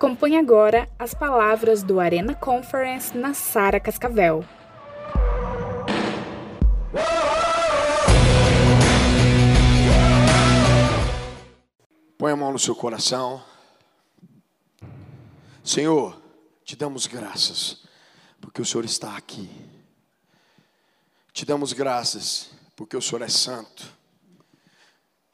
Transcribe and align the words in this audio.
Acompanhe 0.00 0.38
agora 0.38 0.88
as 0.98 1.12
palavras 1.12 1.82
do 1.82 2.00
Arena 2.00 2.34
Conference 2.34 3.14
na 3.14 3.34
Sara 3.34 3.78
Cascavel. 3.78 4.42
Põe 12.16 12.32
a 12.32 12.36
mão 12.36 12.50
no 12.50 12.58
seu 12.58 12.74
coração. 12.74 13.44
Senhor, 15.62 16.18
te 16.64 16.74
damos 16.76 17.06
graças, 17.06 17.84
porque 18.40 18.62
o 18.62 18.64
Senhor 18.64 18.86
está 18.86 19.18
aqui. 19.18 19.50
Te 21.30 21.44
damos 21.44 21.74
graças, 21.74 22.50
porque 22.74 22.96
o 22.96 23.02
Senhor 23.02 23.20
é 23.20 23.28
santo. 23.28 23.84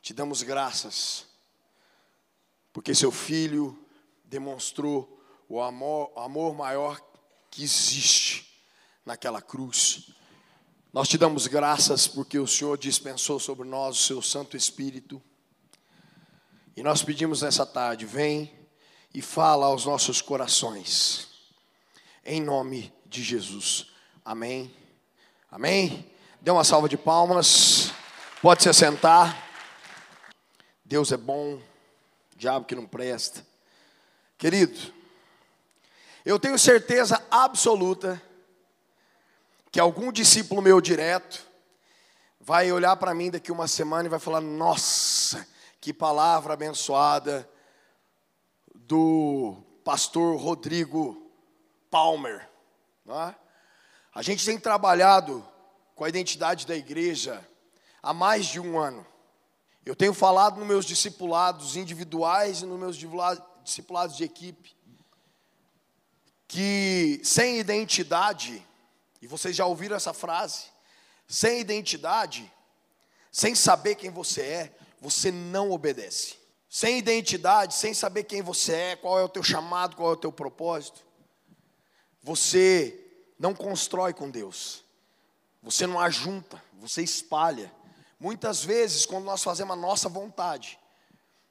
Te 0.03 0.13
damos 0.13 0.43
graças, 0.43 1.25
porque 2.73 2.97
seu 2.97 3.13
filho 3.13 3.86
demonstrou 4.27 5.23
o 5.49 5.61
amor, 5.61 6.13
amor 6.17 6.55
maior 6.55 7.01
que 7.51 7.63
existe 7.63 8.61
naquela 9.05 9.41
cruz. 9.41 10.11
Nós 10.93 11.09
te 11.09 11.17
damos 11.17 11.47
graças 11.47 12.09
porque 12.09 12.39
o 12.39 12.47
Senhor 12.47 12.77
dispensou 12.77 13.39
sobre 13.39 13.69
nós 13.69 13.97
o 13.97 14.03
seu 14.03 14.23
Santo 14.23 14.57
Espírito. 14.57 15.23
E 16.77 16.83
nós 16.83 17.03
pedimos 17.03 17.43
nessa 17.43 17.65
tarde, 17.65 18.05
vem 18.05 18.53
e 19.15 19.23
fala 19.23 19.67
aos 19.67 19.87
nossos 19.87 20.21
corações. 20.21 21.29
Em 22.25 22.41
nome 22.43 22.93
de 23.07 23.23
Jesus. 23.23 23.87
Amém. 24.25 24.75
Amém. 25.51 26.11
Dê 26.41 26.51
uma 26.51 26.65
salva 26.65 26.89
de 26.89 26.97
palmas. 26.97 27.93
Pode 28.43 28.63
se 28.63 28.69
assentar. 28.69 29.45
Deus 30.85 31.13
é 31.13 31.17
bom, 31.17 31.61
diabo 32.37 32.67
que 32.67 32.75
não 32.75 32.87
presta. 32.87 33.45
Querido, 34.39 34.93
eu 36.25 36.39
tenho 36.39 36.59
certeza 36.59 37.25
absoluta 37.31 38.21
que 39.73 39.81
algum 39.81 40.13
discípulo 40.13 40.61
meu 40.61 40.79
direto 40.79 41.43
vai 42.39 42.71
olhar 42.71 42.97
para 42.97 43.15
mim 43.15 43.31
daqui 43.31 43.51
uma 43.51 43.67
semana 43.67 44.07
e 44.07 44.11
vai 44.11 44.19
falar: 44.19 44.43
Nossa, 44.43 45.47
que 45.81 45.93
palavra 45.93 46.53
abençoada 46.53 47.49
do 48.75 49.57
pastor 49.83 50.39
Rodrigo 50.39 51.31
Palmer. 51.91 52.47
É? 53.09 53.35
A 54.15 54.21
gente 54.21 54.45
tem 54.45 54.59
trabalhado 54.59 55.47
com 55.95 56.05
a 56.05 56.09
identidade 56.11 56.67
da 56.67 56.77
igreja 56.77 57.43
há 58.03 58.13
mais 58.13 58.45
de 58.45 58.61
um 58.61 58.79
ano. 58.79 59.07
Eu 59.85 59.97
tenho 59.97 60.13
falado 60.13 60.59
nos 60.59 60.67
meus 60.67 60.85
discipulados 60.85 61.75
individuais 61.75 62.61
e 62.61 62.67
nos 62.67 62.79
meus 62.79 62.97
discipulados 63.67 64.17
de 64.17 64.25
equipe, 64.25 64.75
que 66.49 67.21
sem 67.23 67.59
identidade, 67.59 68.67
e 69.21 69.27
vocês 69.27 69.55
já 69.55 69.67
ouviram 69.67 69.97
essa 69.97 70.13
frase, 70.13 70.67
sem 71.27 71.61
identidade, 71.61 72.51
sem 73.31 73.55
saber 73.55 73.97
quem 73.97 74.11
você 74.11 74.43
é, 74.43 74.77
você 75.01 75.31
não 75.31 75.71
obedece. 75.71 76.37
Sem 76.69 76.99
identidade, 76.99 77.75
sem 77.75 77.93
saber 77.93 78.25
quem 78.25 78.43
você 78.43 78.75
é, 78.75 78.97
qual 78.97 79.19
é 79.19 79.25
o 79.25 79.29
teu 79.29 79.43
chamado, 79.43 79.97
qual 79.97 80.11
é 80.11 80.13
o 80.13 80.17
teu 80.17 80.33
propósito, 80.33 81.05
você 82.23 82.99
não 83.39 83.55
constrói 83.55 84.13
com 84.13 84.31
Deus. 84.31 84.85
Você 85.63 85.87
não 85.87 85.99
ajunta, 86.01 86.63
você 86.75 87.03
espalha. 87.03 87.73
Muitas 88.19 88.65
vezes, 88.65 89.05
quando 89.05 89.25
nós 89.25 89.43
fazemos 89.43 89.73
a 89.73 89.81
nossa 89.81 90.09
vontade, 90.09 90.79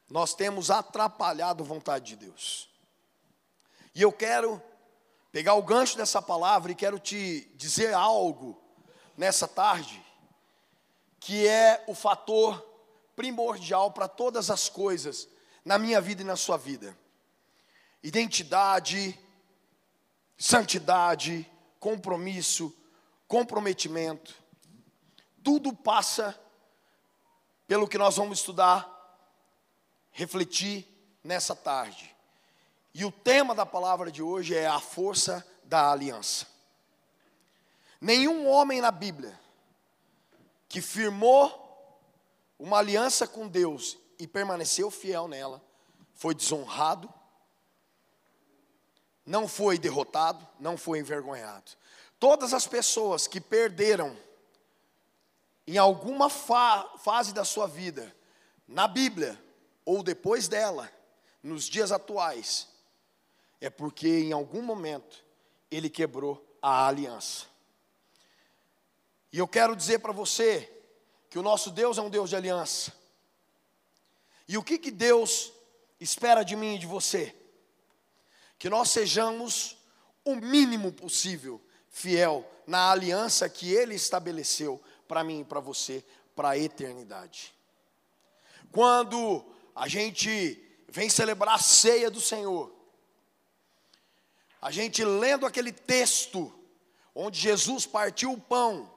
nós 0.09 0.34
temos 0.34 0.70
atrapalhado 0.70 1.64
a 1.64 1.67
vontade 1.67 2.06
de 2.06 2.16
Deus. 2.16 2.70
E 3.94 4.02
eu 4.02 4.11
quero 4.11 4.61
pegar 5.31 5.56
o 5.56 5.64
gancho 5.64 5.98
dessa 5.98 6.21
palavra 6.21 6.71
e 6.71 6.76
quero 6.76 6.99
te 6.99 7.52
dizer 7.55 7.93
algo 7.93 8.61
nessa 9.17 9.48
tarde, 9.48 10.04
que 11.20 11.48
é 11.48 11.83
o 11.88 11.95
fator 11.95 12.64
primordial 13.15 13.92
para 13.92 14.08
todas 14.08 14.49
as 14.52 14.70
coisas 14.70 15.27
na 15.64 15.80
minha 15.80 15.99
vida 15.99 16.21
e 16.21 16.26
na 16.26 16.36
sua 16.36 16.58
vida: 16.58 16.98
identidade, 18.04 19.17
santidade, 20.38 21.49
compromisso, 21.80 22.76
comprometimento. 23.27 24.36
Tudo 25.44 25.73
passa 25.73 26.39
pelo 27.67 27.88
que 27.88 27.98
nós 27.98 28.17
vamos 28.17 28.39
estudar 28.39 28.95
refletir 30.15 30.87
nessa 31.21 31.53
tarde. 31.53 32.15
E 32.93 33.03
o 33.03 33.11
tema 33.11 33.53
da 33.53 33.65
palavra 33.65 34.09
de 34.09 34.23
hoje 34.23 34.55
é 34.55 34.65
a 34.65 34.80
força 34.80 35.45
da 35.65 35.92
aliança. 35.92 36.48
Nenhum 37.99 38.48
homem 38.48 38.80
na 38.80 38.92
Bíblia 38.92 39.37
que 40.70 40.80
firmou 40.81 41.61
uma 42.58 42.77
aliança 42.77 43.27
com 43.27 43.45
Deus 43.45 43.98
e 44.17 44.26
permaneceu 44.26 44.89
fiel 44.89 45.27
nela 45.27 45.61
foi 46.14 46.33
desonrado, 46.33 47.14
não 49.26 49.49
foi 49.49 49.77
derrotado, 49.77 50.47
não 50.58 50.77
foi 50.77 50.99
envergonhado. 50.99 51.71
Todas 52.17 52.53
as 52.53 52.65
pessoas 52.65 53.27
que 53.27 53.42
perderam 53.42 54.17
em 55.67 55.77
alguma 55.77 56.30
fa 56.30 56.89
fase 56.99 57.33
da 57.33 57.43
sua 57.43 57.67
vida, 57.67 58.15
na 58.65 58.87
Bíblia, 58.87 59.43
ou 59.85 60.01
depois 60.01 60.47
dela, 60.47 60.91
nos 61.41 61.65
dias 61.65 61.91
atuais, 61.91 62.67
é 63.61 63.69
porque 63.69 64.07
em 64.07 64.31
algum 64.31 64.61
momento 64.61 65.23
ele 65.69 65.89
quebrou 65.89 66.43
a 66.61 66.87
aliança. 66.87 67.45
E 69.31 69.37
eu 69.37 69.47
quero 69.47 69.75
dizer 69.75 69.99
para 69.99 70.11
você 70.11 70.71
que 71.29 71.37
o 71.37 71.43
nosso 71.43 71.69
Deus 71.69 71.97
é 71.97 72.01
um 72.01 72.09
Deus 72.09 72.29
de 72.29 72.35
aliança. 72.35 72.93
E 74.47 74.57
o 74.57 74.63
que, 74.63 74.77
que 74.77 74.91
Deus 74.91 75.51
espera 75.99 76.43
de 76.43 76.55
mim 76.55 76.75
e 76.75 76.79
de 76.79 76.85
você? 76.85 77.35
Que 78.57 78.69
nós 78.69 78.89
sejamos 78.89 79.77
o 80.23 80.35
mínimo 80.35 80.91
possível 80.91 81.61
fiel 81.89 82.49
na 82.65 82.91
aliança 82.91 83.47
que 83.49 83.71
Ele 83.71 83.95
estabeleceu 83.95 84.81
para 85.07 85.23
mim 85.23 85.41
e 85.41 85.45
para 85.45 85.59
você, 85.59 86.03
para 86.35 86.49
a 86.49 86.57
eternidade. 86.57 87.53
Quando 88.71 89.45
a 89.75 89.87
gente 89.89 90.61
vem 90.87 91.09
celebrar 91.09 91.55
a 91.55 91.59
ceia 91.59 92.09
do 92.09 92.21
Senhor, 92.21 92.73
a 94.61 94.71
gente 94.71 95.03
lendo 95.03 95.45
aquele 95.45 95.71
texto, 95.71 96.52
onde 97.13 97.39
Jesus 97.39 97.85
partiu 97.85 98.31
o 98.31 98.39
pão, 98.39 98.89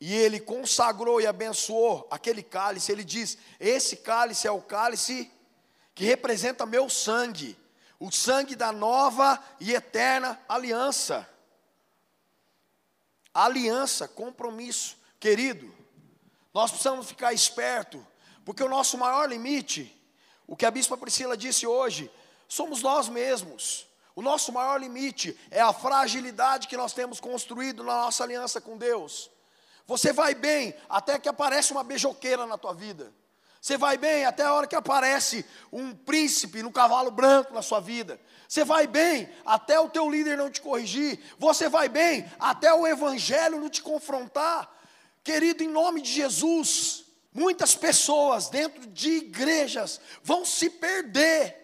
e 0.00 0.14
ele 0.14 0.38
consagrou 0.38 1.20
e 1.20 1.26
abençoou 1.26 2.06
aquele 2.10 2.42
cálice, 2.42 2.92
ele 2.92 3.02
diz: 3.02 3.36
Esse 3.58 3.96
cálice 3.96 4.46
é 4.46 4.50
o 4.50 4.62
cálice 4.62 5.32
que 5.94 6.04
representa 6.04 6.64
meu 6.64 6.88
sangue, 6.88 7.58
o 7.98 8.12
sangue 8.12 8.54
da 8.54 8.70
nova 8.70 9.42
e 9.58 9.74
eterna 9.74 10.40
aliança. 10.48 11.28
Aliança, 13.34 14.06
compromisso, 14.06 14.96
querido, 15.18 15.74
nós 16.54 16.70
precisamos 16.70 17.08
ficar 17.08 17.32
esperto 17.32 18.04
porque 18.48 18.64
o 18.64 18.68
nosso 18.68 18.96
maior 18.96 19.28
limite, 19.28 19.94
o 20.46 20.56
que 20.56 20.64
a 20.64 20.70
bispa 20.70 20.96
Priscila 20.96 21.36
disse 21.36 21.66
hoje, 21.66 22.10
somos 22.48 22.80
nós 22.80 23.06
mesmos. 23.06 23.86
O 24.16 24.22
nosso 24.22 24.50
maior 24.52 24.80
limite 24.80 25.38
é 25.50 25.60
a 25.60 25.70
fragilidade 25.70 26.66
que 26.66 26.74
nós 26.74 26.94
temos 26.94 27.20
construído 27.20 27.84
na 27.84 27.92
nossa 28.04 28.24
aliança 28.24 28.58
com 28.58 28.78
Deus. 28.78 29.30
Você 29.86 30.14
vai 30.14 30.34
bem 30.34 30.74
até 30.88 31.18
que 31.18 31.28
aparece 31.28 31.72
uma 31.72 31.84
beijoqueira 31.84 32.46
na 32.46 32.56
tua 32.56 32.72
vida. 32.72 33.12
Você 33.60 33.76
vai 33.76 33.98
bem 33.98 34.24
até 34.24 34.44
a 34.44 34.54
hora 34.54 34.66
que 34.66 34.74
aparece 34.74 35.44
um 35.70 35.94
príncipe 35.94 36.62
no 36.62 36.72
cavalo 36.72 37.10
branco 37.10 37.52
na 37.52 37.60
sua 37.60 37.80
vida. 37.80 38.18
Você 38.48 38.64
vai 38.64 38.86
bem 38.86 39.28
até 39.44 39.78
o 39.78 39.90
teu 39.90 40.10
líder 40.10 40.38
não 40.38 40.50
te 40.50 40.62
corrigir. 40.62 41.20
Você 41.38 41.68
vai 41.68 41.90
bem 41.90 42.24
até 42.40 42.72
o 42.72 42.86
evangelho 42.86 43.60
não 43.60 43.68
te 43.68 43.82
confrontar. 43.82 44.74
Querido, 45.22 45.62
em 45.62 45.68
nome 45.68 46.00
de 46.00 46.10
Jesus, 46.10 47.07
Muitas 47.38 47.76
pessoas 47.76 48.48
dentro 48.48 48.84
de 48.88 49.10
igrejas 49.10 50.00
vão 50.24 50.44
se 50.44 50.68
perder 50.68 51.56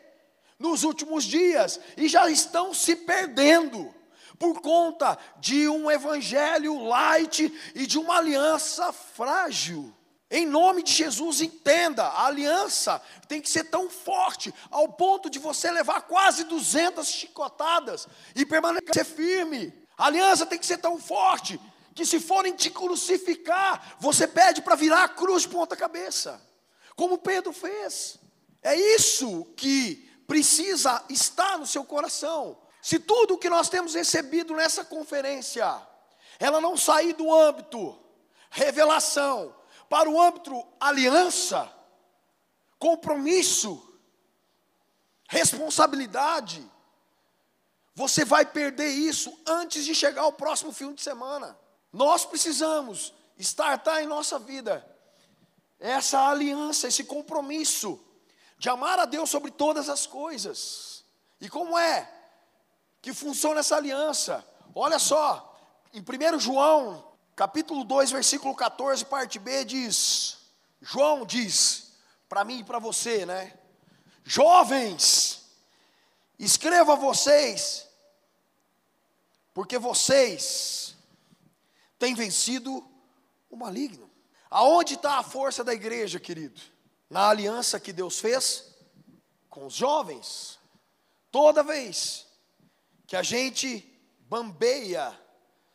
nos 0.56 0.84
últimos 0.84 1.24
dias 1.24 1.80
e 1.96 2.06
já 2.06 2.30
estão 2.30 2.72
se 2.72 2.94
perdendo 2.94 3.92
por 4.38 4.60
conta 4.60 5.18
de 5.40 5.68
um 5.68 5.90
evangelho 5.90 6.84
light 6.84 7.52
e 7.74 7.88
de 7.88 7.98
uma 7.98 8.18
aliança 8.18 8.92
frágil. 8.92 9.92
Em 10.30 10.46
nome 10.46 10.80
de 10.80 10.92
Jesus, 10.92 11.40
entenda, 11.40 12.04
a 12.04 12.26
aliança 12.26 13.02
tem 13.26 13.40
que 13.40 13.50
ser 13.50 13.64
tão 13.64 13.90
forte 13.90 14.54
ao 14.70 14.90
ponto 14.90 15.28
de 15.28 15.40
você 15.40 15.72
levar 15.72 16.02
quase 16.02 16.44
200 16.44 17.04
chicotadas 17.08 18.06
e 18.36 18.46
permanecer 18.46 19.04
firme. 19.04 19.74
A 19.98 20.06
aliança 20.06 20.46
tem 20.46 20.56
que 20.56 20.66
ser 20.66 20.78
tão 20.78 21.00
forte 21.00 21.60
que 21.94 22.05
se 22.05 22.19
forem 22.19 22.55
te 22.55 22.70
crucificar, 22.70 23.96
você 23.99 24.26
pede 24.26 24.61
para 24.61 24.75
virar 24.75 25.05
a 25.05 25.08
cruz 25.08 25.46
ponta 25.46 25.76
cabeça, 25.76 26.41
como 26.96 27.19
Pedro 27.19 27.52
fez. 27.52 28.19
É 28.62 28.75
isso 28.75 29.44
que 29.56 30.11
precisa 30.26 31.05
estar 31.08 31.58
no 31.58 31.67
seu 31.67 31.85
coração. 31.85 32.58
Se 32.82 32.99
tudo 32.99 33.35
o 33.35 33.38
que 33.38 33.49
nós 33.49 33.69
temos 33.69 33.94
recebido 33.94 34.55
nessa 34.55 34.85
conferência, 34.85 35.81
ela 36.38 36.61
não 36.61 36.76
sair 36.76 37.12
do 37.12 37.32
âmbito 37.32 37.99
revelação 38.50 39.55
para 39.88 40.08
o 40.08 40.20
âmbito 40.20 40.67
aliança, 40.79 41.70
compromisso, 42.79 43.99
responsabilidade, 45.29 46.64
você 47.94 48.25
vai 48.25 48.44
perder 48.44 48.88
isso 48.88 49.37
antes 49.46 49.85
de 49.85 49.94
chegar 49.94 50.23
ao 50.23 50.32
próximo 50.32 50.73
fim 50.73 50.93
de 50.93 51.02
semana. 51.02 51.56
Nós 51.94 52.25
precisamos 52.25 53.14
estartar 53.38 54.02
em 54.02 54.06
nossa 54.06 54.37
vida 54.37 54.85
essa 55.79 56.29
aliança, 56.29 56.88
esse 56.88 57.05
compromisso 57.05 58.05
de 58.58 58.69
amar 58.69 58.99
a 58.99 59.05
Deus 59.05 59.31
sobre 59.31 59.52
todas 59.52 59.88
as 59.88 60.05
coisas. 60.05 61.05
E 61.41 61.49
como 61.49 61.79
é 61.79 62.12
que 63.00 63.12
funciona 63.12 63.61
essa 63.61 63.76
aliança? 63.76 64.44
Olha 64.75 64.99
só, 64.99 65.56
em 65.93 66.00
1 66.00 66.41
João, 66.41 67.12
capítulo 67.37 67.85
2, 67.85 68.11
versículo 68.11 68.56
14, 68.56 69.05
parte 69.05 69.38
B, 69.38 69.64
diz: 69.64 70.38
João 70.81 71.25
diz, 71.25 71.93
para 72.29 72.43
mim 72.43 72.58
e 72.58 72.64
para 72.64 72.81
você, 72.81 73.25
né? 73.25 73.56
Jovens, 74.25 75.44
escreva 76.41 76.94
a 76.94 76.96
vocês, 76.96 77.87
porque 79.52 79.79
vocês 79.79 80.94
têm 82.04 82.14
vencido 82.14 82.86
o 83.48 83.56
maligno. 83.56 84.10
Aonde 84.50 84.92
está 84.92 85.18
a 85.18 85.22
força 85.22 85.64
da 85.64 85.72
igreja, 85.72 86.20
querido? 86.20 86.60
Na 87.08 87.30
aliança 87.30 87.80
que 87.80 87.94
Deus 87.94 88.20
fez 88.20 88.76
com 89.48 89.64
os 89.64 89.72
jovens. 89.72 90.58
Toda 91.30 91.62
vez 91.62 92.26
que 93.06 93.16
a 93.16 93.22
gente 93.22 93.90
bambeia 94.28 95.18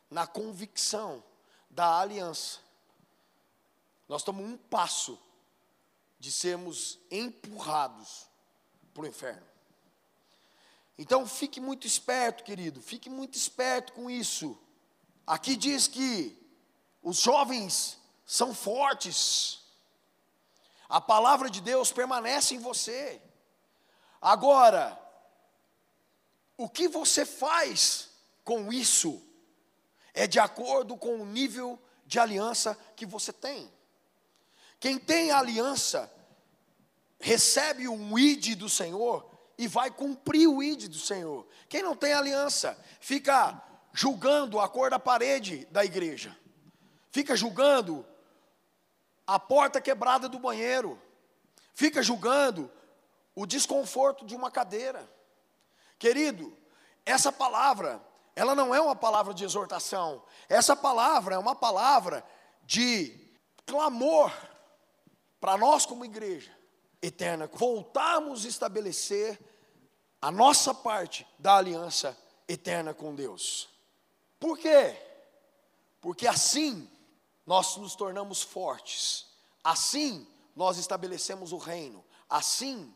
na 0.07 0.27
convicção 0.27 1.23
da 1.67 1.99
aliança, 1.99 2.59
nós 4.07 4.21
estamos 4.21 4.45
um 4.45 4.55
passo 4.55 5.19
de 6.19 6.31
sermos 6.31 6.99
empurrados 7.09 8.27
para 8.93 9.03
o 9.03 9.07
inferno. 9.07 9.47
Então 10.95 11.25
fique 11.25 11.59
muito 11.59 11.87
esperto, 11.87 12.43
querido, 12.43 12.81
fique 12.81 13.09
muito 13.09 13.35
esperto 13.35 13.93
com 13.93 14.11
isso. 14.11 14.55
Aqui 15.29 15.55
diz 15.55 15.87
que 15.87 16.35
os 17.03 17.17
jovens 17.17 17.99
são 18.25 18.51
fortes, 18.51 19.59
a 20.89 20.99
palavra 20.99 21.51
de 21.51 21.61
Deus 21.61 21.91
permanece 21.91 22.55
em 22.55 22.57
você. 22.57 23.21
Agora, 24.19 24.99
o 26.57 26.67
que 26.67 26.87
você 26.87 27.27
faz 27.27 28.09
com 28.43 28.73
isso 28.73 29.21
é 30.15 30.25
de 30.25 30.39
acordo 30.39 30.97
com 30.97 31.21
o 31.21 31.27
nível 31.27 31.79
de 32.07 32.17
aliança 32.17 32.75
que 32.95 33.05
você 33.05 33.31
tem. 33.31 33.71
Quem 34.79 34.97
tem 34.97 35.29
aliança 35.29 36.11
recebe 37.19 37.87
um 37.87 38.17
id 38.17 38.55
do 38.55 38.67
Senhor 38.67 39.29
e 39.59 39.67
vai 39.67 39.91
cumprir 39.91 40.47
o 40.47 40.63
id 40.63 40.87
do 40.87 40.97
Senhor. 40.97 41.45
Quem 41.69 41.83
não 41.83 41.95
tem 41.95 42.13
aliança 42.13 42.75
fica 42.99 43.68
julgando 43.99 44.61
a 44.61 44.69
cor 44.69 44.89
da 44.89 44.97
parede 44.97 45.67
da 45.71 45.83
igreja. 45.83 46.33
Fica 47.11 47.35
julgando 47.35 48.05
a 49.27 49.37
porta 49.37 49.81
quebrada 49.81 50.29
do 50.29 50.39
banheiro. 50.39 50.97
Fica 51.73 52.01
julgando 52.01 52.71
o 53.35 53.45
desconforto 53.45 54.25
de 54.25 54.37
uma 54.37 54.49
cadeira. 54.49 55.05
Querido, 55.97 56.57
essa 57.05 57.29
palavra, 57.29 58.01
ela 58.37 58.55
não 58.55 58.73
é 58.73 58.79
uma 58.79 58.95
palavra 58.95 59.33
de 59.33 59.43
exortação. 59.43 60.23
Essa 60.47 60.77
palavra 60.77 61.35
é 61.35 61.37
uma 61.37 61.53
palavra 61.53 62.23
de 62.63 63.19
clamor 63.65 64.31
para 65.41 65.57
nós 65.57 65.85
como 65.85 66.05
igreja 66.05 66.57
eterna, 67.01 67.49
voltarmos 67.51 68.45
a 68.45 68.47
estabelecer 68.47 69.37
a 70.21 70.31
nossa 70.31 70.73
parte 70.73 71.27
da 71.37 71.57
aliança 71.57 72.17
eterna 72.47 72.93
com 72.93 73.13
Deus. 73.13 73.68
Por 74.39 74.57
quê? 74.57 74.95
Porque 76.01 76.27
assim 76.27 76.89
nós 77.45 77.75
nos 77.77 77.95
tornamos 77.95 78.41
fortes, 78.41 79.25
assim 79.63 80.27
nós 80.55 80.77
estabelecemos 80.77 81.51
o 81.51 81.57
reino, 81.57 82.03
assim 82.29 82.93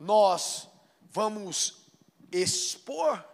nós 0.00 0.68
vamos 1.10 1.84
expor 2.32 3.24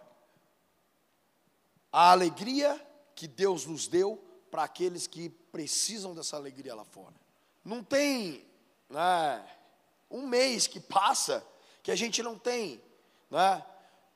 a 1.91 2.11
alegria 2.11 2.79
que 3.15 3.27
Deus 3.27 3.65
nos 3.65 3.87
deu 3.87 4.17
para 4.49 4.63
aqueles 4.63 5.07
que 5.07 5.29
precisam 5.29 6.13
dessa 6.13 6.35
alegria 6.35 6.75
lá 6.75 6.85
fora. 6.85 7.15
Não 7.63 7.83
tem 7.83 8.45
né, 8.89 9.57
um 10.09 10.27
mês 10.27 10.67
que 10.67 10.79
passa 10.79 11.45
que 11.83 11.91
a 11.91 11.95
gente 11.95 12.21
não 12.21 12.37
tem 12.37 12.81
né, 13.29 13.65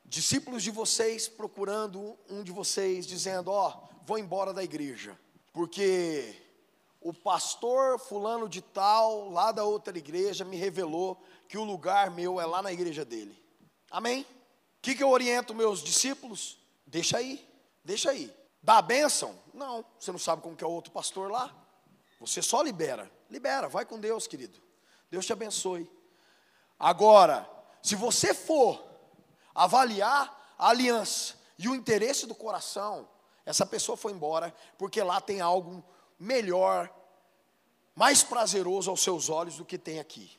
discípulos 0.05 0.63
de 0.63 0.71
vocês 0.71 1.27
procurando 1.27 2.17
um 2.29 2.43
de 2.43 2.51
vocês, 2.51 3.05
dizendo: 3.05 3.51
Ó, 3.51 3.69
oh, 3.69 3.95
vou 4.05 4.17
embora 4.17 4.53
da 4.53 4.63
igreja, 4.63 5.17
porque 5.51 6.35
o 7.01 7.13
pastor 7.13 7.99
fulano 7.99 8.47
de 8.47 8.61
tal, 8.61 9.29
lá 9.29 9.51
da 9.51 9.63
outra 9.63 9.97
igreja, 9.97 10.45
me 10.45 10.57
revelou 10.57 11.21
que 11.47 11.57
o 11.57 11.63
lugar 11.63 12.09
meu 12.09 12.39
é 12.39 12.45
lá 12.45 12.61
na 12.61 12.71
igreja 12.71 13.05
dele. 13.05 13.37
Amém? 13.91 14.21
O 14.21 14.81
que, 14.81 14.95
que 14.95 15.03
eu 15.03 15.09
oriento 15.09 15.53
meus 15.53 15.83
discípulos? 15.83 16.57
Deixa 16.85 17.17
aí, 17.17 17.47
deixa 17.83 18.11
aí. 18.11 18.33
Dá 18.61 18.79
a 18.79 18.81
bênção? 18.81 19.37
Não, 19.53 19.85
você 19.99 20.11
não 20.11 20.17
sabe 20.17 20.41
como 20.41 20.55
que 20.55 20.63
é 20.63 20.67
o 20.67 20.71
outro 20.71 20.91
pastor 20.91 21.29
lá. 21.29 21.55
Você 22.19 22.41
só 22.41 22.61
libera. 22.63 23.11
Libera, 23.29 23.67
vai 23.67 23.85
com 23.85 23.99
Deus, 23.99 24.25
querido. 24.25 24.59
Deus 25.11 25.25
te 25.25 25.33
abençoe. 25.33 25.89
Agora, 26.79 27.47
se 27.81 27.95
você 27.95 28.33
for 28.33 28.83
avaliar 29.55 30.55
a 30.59 30.69
aliança 30.69 31.35
e 31.57 31.69
o 31.69 31.73
interesse 31.73 32.27
do 32.27 32.35
coração, 32.35 33.07
essa 33.45 33.65
pessoa 33.65 33.97
foi 33.97 34.11
embora 34.11 34.53
porque 34.77 35.01
lá 35.01 35.21
tem 35.21 35.39
algo 35.39 35.83
melhor, 36.19 36.93
mais 37.95 38.21
prazeroso 38.21 38.89
aos 38.89 39.01
seus 39.01 39.29
olhos 39.29 39.55
do 39.55 39.65
que 39.65 39.77
tem 39.77 39.99
aqui. 39.99 40.37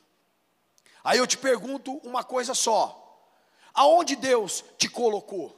Aí 1.03 1.17
eu 1.17 1.25
te 1.25 1.37
pergunto 1.37 1.97
uma 2.03 2.23
coisa 2.23 2.53
só: 2.53 3.31
aonde 3.73 4.15
Deus 4.15 4.63
te 4.77 4.87
colocou? 4.87 5.57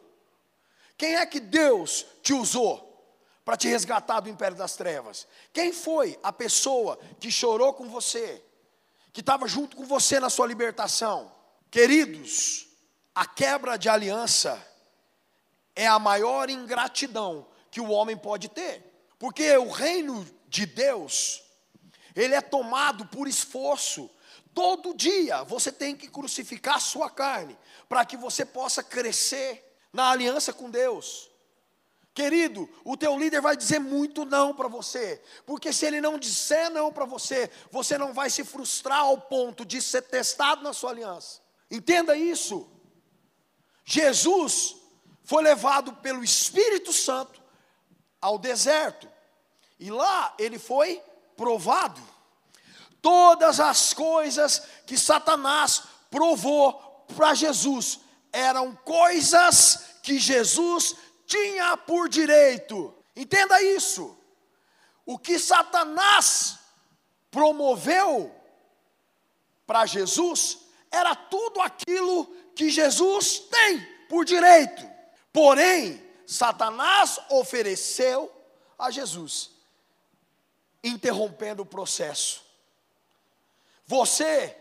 Quem 0.98 1.16
é 1.16 1.25
que 1.25 1.39
Deus 1.39 2.06
te 2.24 2.34
usou? 2.34 2.89
para 3.50 3.58
te 3.58 3.68
resgatar 3.68 4.20
do 4.20 4.30
império 4.30 4.56
das 4.56 4.75
trevas? 4.75 5.28
Quem 5.51 5.74
foi 5.74 6.20
a 6.22 6.32
pessoa 6.32 7.00
que 7.20 7.32
chorou 7.32 7.74
com 7.74 7.89
você, 7.89 8.46
que 9.12 9.22
estava 9.22 9.48
junto 9.48 9.75
com 9.75 9.88
você 9.88 10.20
na 10.20 10.30
sua 10.30 10.46
libertação? 10.46 11.32
Queridos, 11.72 12.69
a 13.20 13.26
quebra 13.26 13.78
de 13.78 13.90
aliança 13.90 14.66
é 15.76 15.86
a 15.86 16.00
maior 16.00 16.50
ingratidão 16.50 17.46
que 17.70 17.82
o 17.82 17.90
homem 17.90 18.16
pode 18.16 18.48
ter, 18.48 18.82
porque 19.20 19.58
o 19.58 19.70
reino 19.70 20.26
de 20.48 20.66
Deus, 20.66 21.44
ele 22.16 22.34
é 22.34 22.40
tomado 22.40 23.06
por 23.08 23.28
esforço. 23.28 24.10
Todo 24.54 24.94
dia 24.94 25.44
você 25.44 25.70
tem 25.70 25.98
que 25.98 26.08
crucificar 26.08 26.78
a 26.78 26.80
sua 26.80 27.10
carne, 27.10 27.60
para 27.90 28.06
que 28.06 28.16
você 28.16 28.46
possa 28.46 28.82
crescer 28.82 29.70
na 29.92 30.12
aliança 30.12 30.54
com 30.54 30.70
Deus. 30.70 31.30
Querido, 32.14 32.70
o 32.86 32.96
teu 32.96 33.20
líder 33.20 33.42
vai 33.42 33.58
dizer 33.58 33.80
muito 33.80 34.24
não 34.24 34.56
para 34.56 34.70
você, 34.70 35.22
porque 35.46 35.74
se 35.74 35.86
ele 35.86 36.00
não 36.00 36.18
disser 36.18 36.72
não 36.72 36.90
para 36.90 37.04
você, 37.04 37.52
você 37.70 37.98
não 37.98 38.14
vai 38.14 38.30
se 38.30 38.46
frustrar 38.46 39.00
ao 39.00 39.20
ponto 39.20 39.66
de 39.66 39.82
ser 39.82 40.04
testado 40.04 40.64
na 40.64 40.72
sua 40.72 40.92
aliança. 40.92 41.42
Entenda 41.70 42.16
isso. 42.16 42.79
Jesus 43.86 44.76
foi 45.24 45.44
levado 45.44 45.94
pelo 45.98 46.24
Espírito 46.24 46.92
Santo 46.92 47.42
ao 48.22 48.38
deserto, 48.38 49.08
e 49.80 49.90
lá 49.90 50.34
ele 50.38 50.60
foi 50.60 51.02
provado. 51.38 52.02
Todas 53.02 53.60
as 53.60 53.94
coisas 53.94 54.62
que 54.86 54.98
Satanás 54.98 55.84
provou 56.12 56.74
para 57.16 57.34
Jesus 57.34 58.00
eram 58.32 58.76
coisas 58.76 59.86
que 60.04 60.20
Jesus 60.20 60.96
tinha 61.26 61.78
por 61.78 62.10
direito. 62.10 62.94
Entenda 63.16 63.62
isso. 63.62 64.18
O 65.06 65.18
que 65.18 65.40
Satanás 65.40 66.60
promoveu 67.32 68.36
para 69.66 69.86
Jesus 69.86 70.60
era 70.92 71.16
tudo 71.16 71.62
aquilo 71.62 72.26
que 72.60 72.70
Jesus 72.70 73.39
tem 73.39 73.80
por 74.10 74.25
direito. 74.25 74.86
Porém, 75.32 76.04
Satanás 76.28 77.18
ofereceu 77.30 78.30
a 78.78 78.92
Jesus, 78.92 79.51
interrompendo 80.84 81.63
o 81.63 81.66
processo. 81.66 82.44
Você 83.86 84.58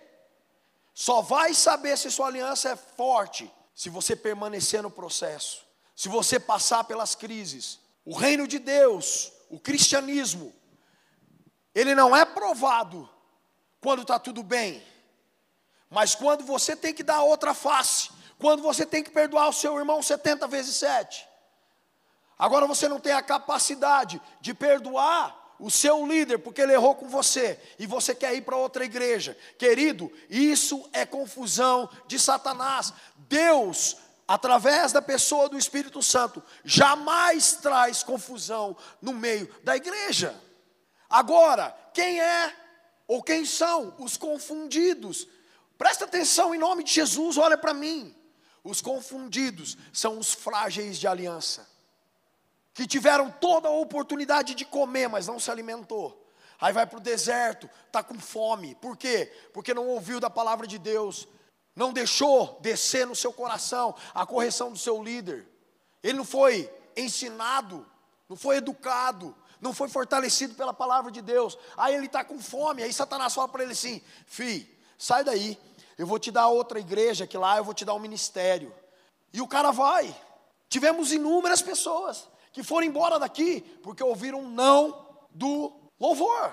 só 0.94 1.20
vai 1.22 1.52
saber 1.54 1.98
se 1.98 2.08
sua 2.08 2.28
aliança 2.28 2.68
é 2.68 2.76
forte 2.76 3.50
se 3.74 3.90
você 3.90 4.14
permanecer 4.14 4.80
no 4.80 4.92
processo, 4.92 5.66
se 5.96 6.08
você 6.08 6.38
passar 6.38 6.84
pelas 6.84 7.16
crises. 7.16 7.80
O 8.04 8.14
reino 8.14 8.46
de 8.46 8.60
Deus, 8.60 9.32
o 9.50 9.58
cristianismo, 9.58 10.54
ele 11.74 11.96
não 11.96 12.14
é 12.14 12.24
provado 12.24 13.10
quando 13.80 14.02
está 14.02 14.20
tudo 14.20 14.44
bem, 14.44 14.80
mas 15.90 16.14
quando 16.14 16.44
você 16.44 16.76
tem 16.76 16.92
que 16.92 17.02
dar 17.02 17.22
outra 17.22 17.54
face, 17.54 18.10
quando 18.38 18.62
você 18.62 18.86
tem 18.86 19.02
que 19.02 19.10
perdoar 19.10 19.48
o 19.48 19.52
seu 19.52 19.76
irmão 19.78 20.02
70 20.02 20.46
vezes 20.46 20.76
7. 20.76 21.26
Agora 22.38 22.66
você 22.66 22.88
não 22.88 23.00
tem 23.00 23.12
a 23.12 23.22
capacidade 23.22 24.20
de 24.40 24.54
perdoar 24.54 25.56
o 25.58 25.70
seu 25.70 26.06
líder, 26.06 26.38
porque 26.38 26.60
ele 26.60 26.72
errou 26.72 26.94
com 26.94 27.08
você, 27.08 27.58
e 27.78 27.86
você 27.86 28.14
quer 28.14 28.34
ir 28.34 28.42
para 28.42 28.56
outra 28.56 28.84
igreja. 28.84 29.36
Querido, 29.58 30.10
isso 30.30 30.88
é 30.92 31.04
confusão 31.04 31.88
de 32.06 32.18
Satanás. 32.18 32.92
Deus, 33.16 33.96
através 34.26 34.92
da 34.92 35.02
pessoa 35.02 35.48
do 35.48 35.58
Espírito 35.58 36.00
Santo, 36.00 36.40
jamais 36.64 37.54
traz 37.54 38.04
confusão 38.04 38.76
no 39.02 39.12
meio 39.12 39.52
da 39.64 39.76
igreja. 39.76 40.40
Agora, 41.10 41.76
quem 41.92 42.20
é 42.20 42.54
ou 43.08 43.20
quem 43.20 43.44
são 43.44 43.96
os 43.98 44.16
confundidos? 44.16 45.26
Presta 45.78 46.04
atenção 46.04 46.54
em 46.54 46.58
nome 46.58 46.82
de 46.82 46.92
Jesus, 46.92 47.38
olha 47.38 47.56
para 47.56 47.72
mim. 47.72 48.14
Os 48.62 48.82
confundidos 48.82 49.78
são 49.92 50.18
os 50.18 50.34
frágeis 50.34 50.98
de 50.98 51.06
aliança 51.06 51.66
que 52.78 52.86
tiveram 52.86 53.28
toda 53.28 53.66
a 53.66 53.72
oportunidade 53.72 54.54
de 54.54 54.64
comer, 54.64 55.08
mas 55.08 55.26
não 55.26 55.40
se 55.40 55.50
alimentou. 55.50 56.24
Aí 56.60 56.72
vai 56.72 56.86
para 56.86 56.98
o 56.98 57.00
deserto, 57.00 57.68
está 57.86 58.04
com 58.04 58.16
fome. 58.20 58.76
Por 58.76 58.96
quê? 58.96 59.32
Porque 59.52 59.74
não 59.74 59.88
ouviu 59.88 60.20
da 60.20 60.30
palavra 60.30 60.64
de 60.64 60.78
Deus, 60.78 61.26
não 61.74 61.92
deixou 61.92 62.56
descer 62.60 63.04
no 63.04 63.16
seu 63.16 63.32
coração 63.32 63.96
a 64.14 64.24
correção 64.24 64.70
do 64.70 64.78
seu 64.78 65.02
líder. 65.02 65.44
Ele 66.04 66.18
não 66.18 66.24
foi 66.24 66.72
ensinado, 66.96 67.84
não 68.28 68.36
foi 68.36 68.58
educado, 68.58 69.34
não 69.60 69.72
foi 69.72 69.88
fortalecido 69.88 70.54
pela 70.54 70.72
palavra 70.72 71.10
de 71.10 71.20
Deus. 71.20 71.58
Aí 71.76 71.96
ele 71.96 72.06
está 72.06 72.22
com 72.22 72.38
fome, 72.38 72.84
aí 72.84 72.92
Satanás 72.92 73.34
fala 73.34 73.48
para 73.48 73.64
ele 73.64 73.72
assim: 73.72 74.00
Fi, 74.24 74.77
sai 74.98 75.24
daí, 75.24 75.58
eu 75.96 76.06
vou 76.06 76.18
te 76.18 76.30
dar 76.30 76.48
outra 76.48 76.78
igreja, 76.78 77.26
que 77.26 77.38
lá 77.38 77.56
eu 77.56 77.64
vou 77.64 77.72
te 77.72 77.84
dar 77.84 77.94
um 77.94 77.98
ministério. 77.98 78.74
E 79.32 79.40
o 79.40 79.48
cara 79.48 79.70
vai. 79.70 80.14
Tivemos 80.68 81.12
inúmeras 81.12 81.62
pessoas 81.62 82.28
que 82.52 82.62
foram 82.62 82.86
embora 82.86 83.18
daqui 83.18 83.60
porque 83.82 84.02
ouviram 84.02 84.40
um 84.40 84.50
não 84.50 85.06
do 85.30 85.72
louvor. 85.98 86.52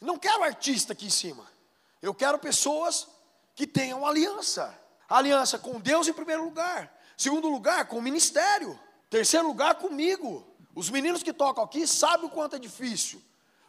Não 0.00 0.18
quero 0.18 0.44
artista 0.44 0.92
aqui 0.92 1.06
em 1.06 1.10
cima. 1.10 1.44
Eu 2.00 2.14
quero 2.14 2.38
pessoas 2.38 3.08
que 3.54 3.66
tenham 3.66 4.06
aliança. 4.06 4.78
Aliança 5.08 5.58
com 5.58 5.80
Deus 5.80 6.06
em 6.06 6.12
primeiro 6.12 6.44
lugar. 6.44 6.92
Segundo 7.16 7.48
lugar, 7.48 7.86
com 7.86 7.98
o 7.98 8.02
ministério. 8.02 8.78
Terceiro 9.08 9.46
lugar, 9.46 9.76
comigo. 9.76 10.46
Os 10.74 10.90
meninos 10.90 11.22
que 11.22 11.32
tocam 11.32 11.64
aqui 11.64 11.86
sabem 11.86 12.26
o 12.26 12.30
quanto 12.30 12.56
é 12.56 12.58
difícil. 12.58 13.22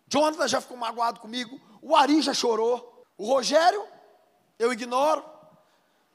Jonathan 0.08 0.48
já 0.48 0.60
ficou 0.60 0.76
magoado 0.76 1.20
comigo. 1.20 1.60
O 1.82 1.96
Ari 1.96 2.22
já 2.22 2.34
chorou. 2.34 3.06
O 3.18 3.26
Rogério, 3.26 3.84
eu 4.58 4.72
ignoro, 4.74 5.24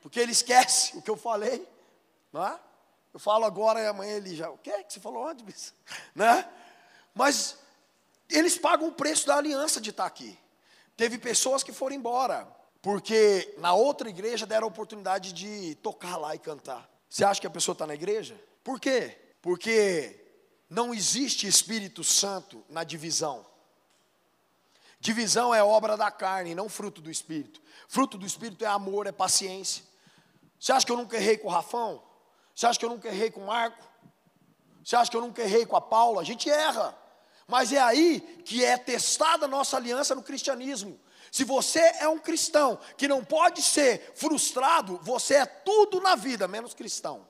porque 0.00 0.18
ele 0.18 0.32
esquece 0.32 0.96
o 0.96 1.02
que 1.02 1.11
eu 1.11 1.16
falei. 1.16 1.66
Não 2.32 2.46
é? 2.46 2.58
Eu 3.12 3.20
falo 3.20 3.44
agora 3.44 3.80
e 3.80 3.87
amanhã 3.87 4.16
ele 4.16 4.34
já, 4.34 4.50
o 4.50 4.58
que 4.58 4.70
que 4.84 4.92
você 4.92 5.00
falou 5.00 5.26
antes? 5.26 5.75
Né? 6.14 6.49
Mas 7.14 7.58
eles 8.28 8.56
pagam 8.56 8.88
o 8.88 8.92
preço 8.92 9.26
da 9.26 9.37
aliança 9.37 9.80
de 9.80 9.90
estar 9.90 10.06
aqui. 10.06 10.38
Teve 10.96 11.18
pessoas 11.18 11.62
que 11.62 11.72
foram 11.72 11.96
embora, 11.96 12.49
porque 12.80 13.54
na 13.58 13.75
outra 13.75 14.08
igreja 14.08 14.46
deram 14.46 14.66
a 14.66 14.70
oportunidade 14.70 15.32
de 15.32 15.75
tocar 15.76 16.16
lá 16.16 16.34
e 16.34 16.38
cantar. 16.38 16.88
Você 17.08 17.25
acha 17.25 17.40
que 17.40 17.46
a 17.46 17.50
pessoa 17.50 17.75
está 17.75 17.87
na 17.87 17.94
igreja? 17.94 18.38
Por 18.64 18.80
quê? 18.80 19.18
Porque 19.42 20.18
não 20.70 20.94
existe 20.94 21.46
Espírito 21.46 22.02
Santo 22.02 22.64
na 22.70 22.84
divisão. 22.84 23.44
Divisão 25.02 25.52
é 25.52 25.61
obra 25.61 25.97
da 25.97 26.12
carne, 26.12 26.54
não 26.54 26.68
fruto 26.68 27.00
do 27.00 27.11
Espírito. 27.11 27.61
Fruto 27.88 28.16
do 28.16 28.25
Espírito 28.25 28.64
é 28.64 28.68
amor, 28.68 29.09
é 29.09 29.11
paciência. 29.11 29.82
Você 30.61 30.71
acha 30.71 30.87
que 30.87 30.92
eu 30.92 30.97
nunca 30.97 31.16
errei 31.16 31.37
com 31.37 31.49
o 31.49 31.50
Rafão? 31.50 32.00
Você 32.54 32.68
acha 32.68 32.78
que 32.78 32.85
eu 32.85 32.88
nunca 32.88 33.09
errei 33.09 33.28
com 33.28 33.40
o 33.40 33.47
Marco? 33.49 33.82
Você 34.85 34.94
acha 34.94 35.11
que 35.11 35.16
eu 35.16 35.21
nunca 35.21 35.42
errei 35.42 35.66
com 35.66 35.75
a 35.75 35.80
Paula? 35.80 36.21
A 36.21 36.25
gente 36.25 36.49
erra. 36.49 36.97
Mas 37.49 37.73
é 37.73 37.80
aí 37.80 38.21
que 38.44 38.64
é 38.64 38.78
testada 38.78 39.47
a 39.47 39.49
nossa 39.49 39.76
aliança 39.76 40.14
no 40.14 40.23
cristianismo. 40.23 41.00
Se 41.32 41.42
você 41.42 41.80
é 41.99 42.06
um 42.06 42.21
cristão 42.21 42.78
que 42.97 43.09
não 43.09 43.25
pode 43.25 43.61
ser 43.61 44.12
frustrado, 44.14 45.00
você 45.02 45.35
é 45.35 45.47
tudo 45.47 46.00
na 46.00 46.14
vida, 46.14 46.47
menos 46.47 46.75
cristão. 46.75 47.26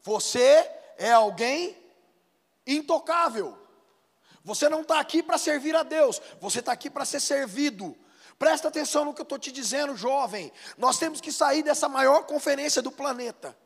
Você 0.00 0.70
é 0.96 1.12
alguém 1.12 1.76
intocável. 2.66 3.58
Você 4.44 4.68
não 4.68 4.82
está 4.82 5.00
aqui 5.00 5.22
para 5.22 5.38
servir 5.38 5.74
a 5.74 5.82
Deus, 5.82 6.20
você 6.40 6.60
está 6.60 6.72
aqui 6.72 6.90
para 6.90 7.04
ser 7.04 7.20
servido. 7.20 7.96
Presta 8.38 8.68
atenção 8.68 9.04
no 9.04 9.14
que 9.14 9.20
eu 9.20 9.24
estou 9.24 9.38
te 9.38 9.50
dizendo, 9.50 9.96
jovem. 9.96 10.52
Nós 10.76 10.98
temos 10.98 11.20
que 11.20 11.32
sair 11.32 11.62
dessa 11.62 11.88
maior 11.88 12.24
conferência 12.24 12.82
do 12.82 12.92
planeta 12.92 13.56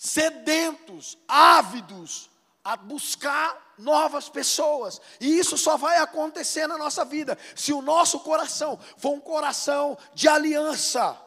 sedentos, 0.00 1.18
ávidos 1.28 2.30
a 2.64 2.74
buscar 2.74 3.74
novas 3.76 4.30
pessoas. 4.30 4.98
E 5.20 5.38
isso 5.38 5.58
só 5.58 5.76
vai 5.76 5.98
acontecer 5.98 6.66
na 6.66 6.78
nossa 6.78 7.04
vida 7.04 7.36
se 7.54 7.70
o 7.70 7.82
nosso 7.82 8.20
coração 8.20 8.78
for 8.96 9.10
um 9.10 9.20
coração 9.20 9.98
de 10.14 10.26
aliança. 10.26 11.20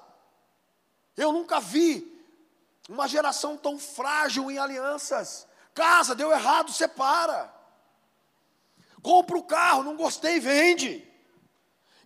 Eu 1.16 1.32
nunca 1.32 1.60
vi 1.60 2.20
uma 2.90 3.08
geração 3.08 3.56
tão 3.56 3.78
frágil 3.78 4.50
em 4.50 4.58
alianças. 4.58 5.48
Casa, 5.76 6.16
deu 6.16 6.32
errado, 6.32 6.72
separa. 6.72 7.54
Compra 9.04 9.38
o 9.38 9.44
carro, 9.44 9.84
não 9.84 9.98
gostei, 9.98 10.40
vende. 10.40 11.06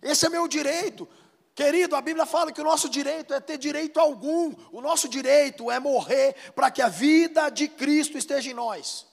Esse 0.02 0.26
é 0.26 0.28
meu 0.28 0.48
direito. 0.48 1.08
Querido, 1.54 1.96
a 1.96 2.00
Bíblia 2.00 2.26
fala 2.26 2.52
que 2.52 2.60
o 2.60 2.64
nosso 2.64 2.88
direito 2.88 3.32
é 3.32 3.40
ter 3.40 3.56
direito 3.56 3.98
algum, 3.98 4.54
o 4.72 4.80
nosso 4.80 5.08
direito 5.08 5.70
é 5.70 5.78
morrer 5.80 6.34
para 6.54 6.70
que 6.70 6.82
a 6.82 6.88
vida 6.88 7.48
de 7.50 7.68
Cristo 7.68 8.18
esteja 8.18 8.50
em 8.50 8.54
nós. 8.54 9.06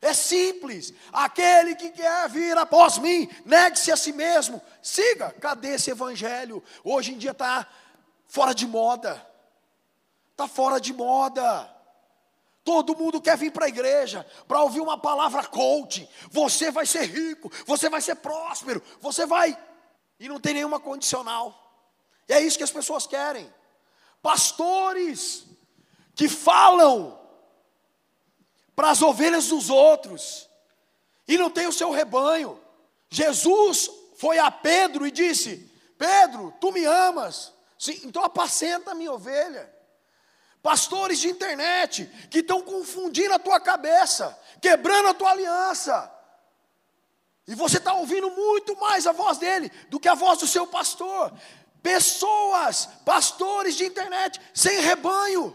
É 0.00 0.12
simples. 0.12 0.92
Aquele 1.10 1.74
que 1.74 1.90
quer 1.90 2.28
vir 2.28 2.56
após 2.58 2.98
mim, 2.98 3.28
negue-se 3.46 3.90
a 3.90 3.96
si 3.96 4.12
mesmo. 4.12 4.62
Siga. 4.82 5.34
Cadê 5.40 5.74
esse 5.74 5.90
evangelho? 5.90 6.62
Hoje 6.84 7.14
em 7.14 7.18
dia 7.18 7.30
está 7.30 7.66
fora 8.28 8.54
de 8.54 8.66
moda. 8.66 9.26
Está 10.30 10.46
fora 10.46 10.78
de 10.78 10.92
moda. 10.92 11.73
Todo 12.64 12.96
mundo 12.96 13.20
quer 13.20 13.36
vir 13.36 13.52
para 13.52 13.66
a 13.66 13.68
igreja 13.68 14.26
para 14.48 14.62
ouvir 14.62 14.80
uma 14.80 14.98
palavra 14.98 15.44
coach. 15.46 16.08
Você 16.30 16.70
vai 16.70 16.86
ser 16.86 17.04
rico, 17.04 17.52
você 17.66 17.90
vai 17.90 18.00
ser 18.00 18.16
próspero, 18.16 18.82
você 19.00 19.26
vai. 19.26 19.56
E 20.18 20.28
não 20.28 20.40
tem 20.40 20.54
nenhuma 20.54 20.80
condicional. 20.80 21.60
E 22.28 22.32
é 22.32 22.40
isso 22.40 22.56
que 22.56 22.64
as 22.64 22.70
pessoas 22.70 23.06
querem. 23.06 23.52
Pastores 24.22 25.44
que 26.14 26.28
falam 26.28 27.20
para 28.74 28.90
as 28.90 29.02
ovelhas 29.02 29.48
dos 29.48 29.68
outros 29.68 30.48
e 31.28 31.36
não 31.36 31.50
tem 31.50 31.66
o 31.66 31.72
seu 31.72 31.90
rebanho. 31.90 32.58
Jesus 33.10 33.90
foi 34.16 34.38
a 34.38 34.50
Pedro 34.50 35.06
e 35.06 35.10
disse: 35.10 35.70
Pedro, 35.98 36.54
tu 36.58 36.72
me 36.72 36.84
amas, 36.86 37.52
Sim, 37.84 38.00
então 38.04 38.24
apacenta 38.24 38.92
a 38.92 38.94
minha 38.94 39.12
ovelha. 39.12 39.70
Pastores 40.64 41.18
de 41.18 41.28
internet 41.28 42.06
que 42.30 42.38
estão 42.38 42.62
confundindo 42.62 43.34
a 43.34 43.38
tua 43.38 43.60
cabeça, 43.60 44.34
quebrando 44.62 45.08
a 45.08 45.14
tua 45.14 45.30
aliança. 45.30 46.10
E 47.46 47.54
você 47.54 47.76
está 47.76 47.92
ouvindo 47.92 48.30
muito 48.30 48.74
mais 48.80 49.06
a 49.06 49.12
voz 49.12 49.36
dele 49.36 49.70
do 49.90 50.00
que 50.00 50.08
a 50.08 50.14
voz 50.14 50.38
do 50.38 50.46
seu 50.46 50.66
pastor 50.66 51.30
pessoas, 51.82 52.88
pastores 53.04 53.76
de 53.76 53.84
internet, 53.84 54.40
sem 54.54 54.80
rebanho. 54.80 55.54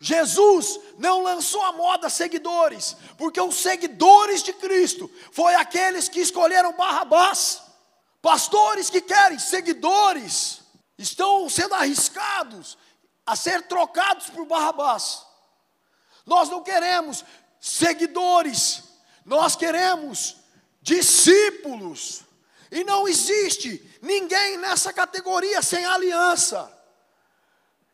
Jesus 0.00 0.80
não 0.96 1.22
lançou 1.22 1.62
a 1.64 1.72
moda 1.72 2.08
seguidores, 2.08 2.96
porque 3.18 3.38
os 3.38 3.56
seguidores 3.56 4.42
de 4.42 4.54
Cristo 4.54 5.10
foi 5.32 5.54
aqueles 5.54 6.08
que 6.08 6.20
escolheram 6.20 6.72
Barrabás. 6.72 7.60
Pastores 8.22 8.88
que 8.88 9.02
querem 9.02 9.38
seguidores 9.38 10.62
estão 10.96 11.46
sendo 11.50 11.74
arriscados 11.74 12.78
a 13.26 13.36
ser 13.36 13.62
trocados 13.62 14.30
por 14.30 14.46
Barrabás. 14.46 15.24
Nós 16.26 16.48
não 16.48 16.62
queremos 16.62 17.24
seguidores, 17.60 18.82
nós 19.24 19.56
queremos 19.56 20.36
discípulos. 20.82 22.22
E 22.70 22.82
não 22.82 23.06
existe 23.06 23.98
ninguém 24.02 24.56
nessa 24.58 24.92
categoria 24.92 25.62
sem 25.62 25.84
aliança. 25.84 26.70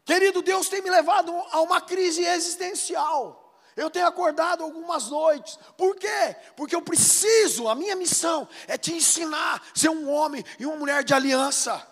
Querido, 0.05 0.43
Deus 0.43 0.69
tem 0.69 0.81
me 0.83 0.91
levado 0.91 1.33
a 1.53 1.61
uma 1.61 1.81
crise 1.81 2.25
existencial. 2.25 3.41
Eu 3.77 3.91
tenho 3.91 4.07
acordado 4.07 4.65
algumas 4.65 5.09
noites. 5.09 5.59
Por 5.77 5.97
quê? 5.97 6.37
Porque 6.57 6.75
eu 6.75 6.83
preciso, 6.83 7.69
a 7.69 7.75
minha 7.75 7.95
missão 7.95 8.49
é 8.67 8.77
te 8.77 8.93
ensinar 8.93 9.57
a 9.57 9.79
ser 9.79 9.91
um 9.91 10.11
homem 10.11 10.45
e 10.59 10.67
uma 10.67 10.77
mulher 10.77 11.05
de 11.05 11.15
aliança. 11.15 11.87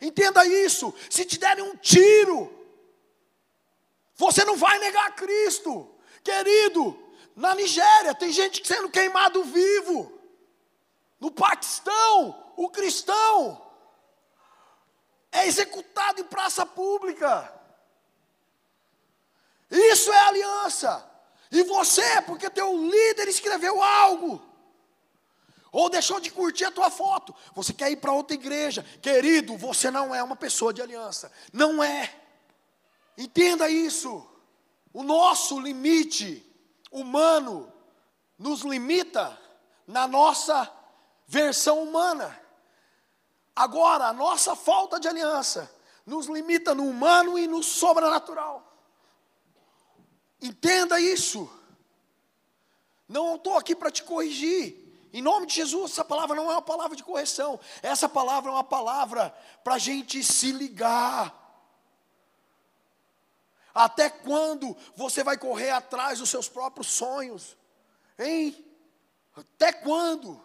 Entenda 0.00 0.46
isso. 0.46 0.94
Se 1.10 1.24
te 1.24 1.38
derem 1.38 1.64
um 1.64 1.76
tiro, 1.76 2.52
você 4.14 4.44
não 4.44 4.56
vai 4.56 4.78
negar 4.78 5.14
Cristo. 5.14 5.94
Querido, 6.22 6.98
na 7.34 7.54
Nigéria 7.54 8.14
tem 8.14 8.32
gente 8.32 8.66
sendo 8.66 8.88
queimado 8.88 9.44
vivo. 9.44 10.12
No 11.20 11.30
Paquistão, 11.30 12.52
o 12.56 12.68
cristão 12.68 13.62
é 15.32 15.46
executado 15.46 16.20
em 16.20 16.24
praça 16.24 16.64
pública. 16.64 17.52
Isso 19.70 20.12
é 20.12 20.18
aliança. 20.20 21.10
E 21.50 21.62
você, 21.62 22.22
porque 22.22 22.50
teu 22.50 22.76
líder 22.76 23.28
escreveu 23.28 23.82
algo, 23.82 24.42
ou 25.76 25.90
deixou 25.90 26.18
de 26.18 26.30
curtir 26.30 26.64
a 26.64 26.70
tua 26.70 26.88
foto, 26.88 27.34
você 27.54 27.70
quer 27.70 27.90
ir 27.90 27.96
para 27.96 28.10
outra 28.10 28.34
igreja, 28.34 28.82
querido, 29.02 29.58
você 29.58 29.90
não 29.90 30.14
é 30.14 30.22
uma 30.22 30.34
pessoa 30.34 30.72
de 30.72 30.80
aliança, 30.80 31.30
não 31.52 31.84
é. 31.84 32.18
Entenda 33.14 33.68
isso. 33.68 34.26
O 34.90 35.02
nosso 35.02 35.60
limite 35.60 36.42
humano 36.90 37.70
nos 38.38 38.62
limita 38.62 39.38
na 39.86 40.08
nossa 40.08 40.72
versão 41.26 41.82
humana. 41.82 42.40
Agora, 43.54 44.06
a 44.06 44.14
nossa 44.14 44.56
falta 44.56 44.98
de 44.98 45.06
aliança 45.06 45.70
nos 46.06 46.26
limita 46.26 46.74
no 46.74 46.88
humano 46.88 47.38
e 47.38 47.46
no 47.46 47.62
sobrenatural. 47.62 48.66
Entenda 50.40 50.98
isso. 50.98 51.50
Não 53.06 53.34
estou 53.34 53.58
aqui 53.58 53.76
para 53.76 53.90
te 53.90 54.02
corrigir. 54.02 54.85
Em 55.12 55.22
nome 55.22 55.46
de 55.46 55.54
Jesus, 55.54 55.92
essa 55.92 56.04
palavra 56.04 56.36
não 56.36 56.50
é 56.50 56.54
uma 56.54 56.62
palavra 56.62 56.96
de 56.96 57.02
correção. 57.02 57.58
Essa 57.82 58.08
palavra 58.08 58.50
é 58.50 58.54
uma 58.54 58.64
palavra 58.64 59.34
para 59.64 59.74
a 59.74 59.78
gente 59.78 60.22
se 60.22 60.52
ligar. 60.52 61.34
Até 63.74 64.08
quando 64.08 64.76
você 64.94 65.22
vai 65.22 65.36
correr 65.36 65.70
atrás 65.70 66.18
dos 66.18 66.30
seus 66.30 66.48
próprios 66.48 66.88
sonhos? 66.88 67.56
Hein? 68.18 68.64
Até 69.34 69.72
quando? 69.72 70.42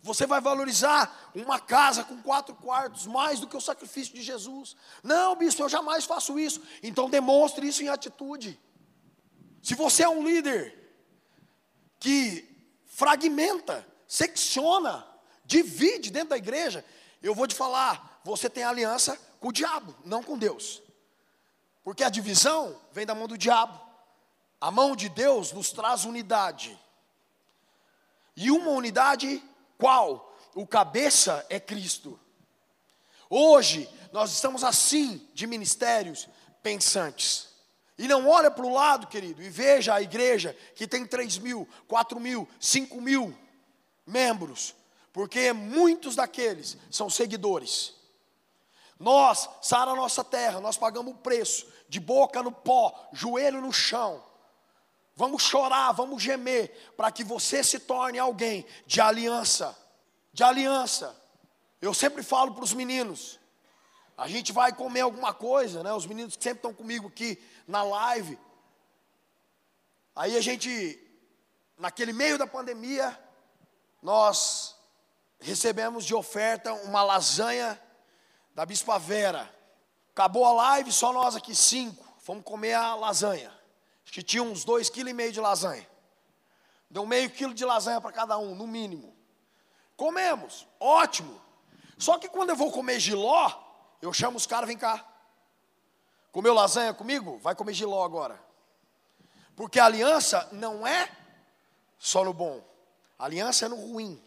Você 0.00 0.26
vai 0.26 0.40
valorizar 0.40 1.30
uma 1.34 1.60
casa 1.60 2.04
com 2.04 2.22
quatro 2.22 2.54
quartos 2.54 3.06
mais 3.06 3.40
do 3.40 3.46
que 3.46 3.56
o 3.56 3.60
sacrifício 3.60 4.14
de 4.14 4.22
Jesus? 4.22 4.76
Não, 5.02 5.36
bispo, 5.36 5.62
eu 5.62 5.68
jamais 5.68 6.04
faço 6.04 6.38
isso. 6.38 6.62
Então 6.82 7.10
demonstre 7.10 7.68
isso 7.68 7.82
em 7.82 7.88
atitude. 7.88 8.58
Se 9.62 9.74
você 9.74 10.04
é 10.04 10.08
um 10.08 10.24
líder 10.24 10.74
que 11.98 12.47
fragmenta, 12.98 13.86
secciona, 14.08 15.06
divide 15.44 16.10
dentro 16.10 16.30
da 16.30 16.36
igreja, 16.36 16.84
eu 17.22 17.32
vou 17.32 17.46
te 17.46 17.54
falar, 17.54 18.20
você 18.24 18.50
tem 18.50 18.64
aliança 18.64 19.16
com 19.38 19.50
o 19.50 19.52
diabo, 19.52 19.94
não 20.04 20.20
com 20.20 20.36
Deus. 20.36 20.82
Porque 21.84 22.02
a 22.02 22.08
divisão 22.08 22.76
vem 22.90 23.06
da 23.06 23.14
mão 23.14 23.28
do 23.28 23.38
diabo. 23.38 23.80
A 24.60 24.72
mão 24.72 24.96
de 24.96 25.08
Deus 25.08 25.52
nos 25.52 25.70
traz 25.70 26.04
unidade. 26.04 26.76
E 28.36 28.50
uma 28.50 28.70
unidade 28.70 29.40
qual? 29.78 30.36
O 30.52 30.66
cabeça 30.66 31.46
é 31.48 31.60
Cristo. 31.60 32.18
Hoje 33.30 33.88
nós 34.12 34.32
estamos 34.32 34.64
assim 34.64 35.24
de 35.32 35.46
ministérios 35.46 36.28
pensantes. 36.64 37.47
E 37.98 38.06
não 38.06 38.28
olha 38.28 38.48
para 38.48 38.64
o 38.64 38.72
lado, 38.72 39.08
querido, 39.08 39.42
e 39.42 39.50
veja 39.50 39.92
a 39.92 40.00
igreja 40.00 40.56
que 40.76 40.86
tem 40.86 41.04
3 41.04 41.38
mil, 41.38 41.68
4 41.88 42.20
mil, 42.20 42.48
5 42.60 43.00
mil 43.00 43.36
membros, 44.06 44.72
porque 45.12 45.52
muitos 45.52 46.14
daqueles 46.14 46.76
são 46.92 47.10
seguidores. 47.10 47.92
Nós, 49.00 49.48
Sara 49.60 49.96
nossa 49.96 50.22
terra, 50.22 50.60
nós 50.60 50.76
pagamos 50.76 51.12
o 51.12 51.16
preço, 51.16 51.66
de 51.88 51.98
boca 51.98 52.40
no 52.40 52.52
pó, 52.52 53.08
joelho 53.12 53.60
no 53.60 53.72
chão. 53.72 54.22
Vamos 55.16 55.42
chorar, 55.42 55.90
vamos 55.90 56.22
gemer, 56.22 56.92
para 56.96 57.10
que 57.10 57.24
você 57.24 57.64
se 57.64 57.80
torne 57.80 58.20
alguém 58.20 58.64
de 58.86 59.00
aliança. 59.00 59.76
De 60.32 60.44
aliança. 60.44 61.16
Eu 61.82 61.92
sempre 61.92 62.22
falo 62.22 62.54
para 62.54 62.62
os 62.62 62.72
meninos, 62.72 63.38
a 64.16 64.26
gente 64.26 64.52
vai 64.52 64.72
comer 64.72 65.02
alguma 65.02 65.32
coisa, 65.32 65.80
né? 65.82 65.92
Os 65.92 66.04
meninos 66.04 66.36
que 66.36 66.42
sempre 66.42 66.58
estão 66.58 66.74
comigo 66.74 67.06
aqui 67.06 67.38
na 67.68 67.82
live. 67.82 68.38
Aí 70.16 70.36
a 70.36 70.40
gente, 70.40 70.98
naquele 71.76 72.12
meio 72.12 72.38
da 72.38 72.46
pandemia, 72.46 73.16
nós 74.02 74.74
recebemos 75.38 76.04
de 76.04 76.14
oferta 76.14 76.72
uma 76.72 77.02
lasanha 77.02 77.80
da 78.54 78.64
Bispa 78.66 78.98
Vera. 78.98 79.54
Acabou 80.10 80.44
a 80.44 80.52
live, 80.52 80.90
só 80.90 81.12
nós 81.12 81.36
aqui 81.36 81.54
cinco. 81.54 82.04
Fomos 82.18 82.42
comer 82.42 82.74
a 82.74 82.94
lasanha. 82.94 83.56
Acho 84.02 84.12
que 84.12 84.22
tinha 84.22 84.42
uns 84.42 84.64
dois 84.64 84.88
quilos 84.90 85.10
e 85.10 85.14
meio 85.14 85.30
de 85.30 85.40
lasanha. 85.40 85.86
Deu 86.90 87.06
meio 87.06 87.30
quilo 87.30 87.52
de 87.52 87.64
lasanha 87.64 88.00
para 88.00 88.10
cada 88.10 88.38
um, 88.38 88.54
no 88.54 88.66
mínimo. 88.66 89.14
Comemos, 89.94 90.66
ótimo. 90.80 91.40
Só 91.98 92.18
que 92.18 92.28
quando 92.28 92.50
eu 92.50 92.56
vou 92.56 92.72
comer 92.72 92.98
giló, 92.98 93.52
eu 94.00 94.12
chamo 94.12 94.36
os 94.36 94.46
caras, 94.46 94.66
vem 94.66 94.78
cá. 94.78 95.07
Comeu 96.32 96.54
lasanha 96.54 96.92
comigo? 96.94 97.38
Vai 97.38 97.54
comer 97.54 97.74
giló 97.74 98.04
agora. 98.04 98.38
Porque 99.56 99.80
a 99.80 99.86
aliança 99.86 100.48
não 100.52 100.86
é 100.86 101.10
só 101.98 102.24
no 102.24 102.32
bom. 102.32 102.62
A 103.18 103.24
aliança 103.24 103.66
é 103.66 103.68
no 103.68 103.76
ruim. 103.76 104.22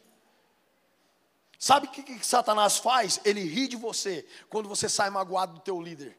Sabe 1.58 1.88
o 1.88 1.92
que, 1.92 2.04
que 2.04 2.26
Satanás 2.26 2.78
faz? 2.78 3.22
Ele 3.24 3.42
ri 3.42 3.68
de 3.68 3.76
você 3.76 4.26
quando 4.50 4.68
você 4.68 4.90
sai 4.90 5.10
magoado 5.10 5.54
do 5.54 5.60
teu 5.60 5.80
líder. 5.80 6.18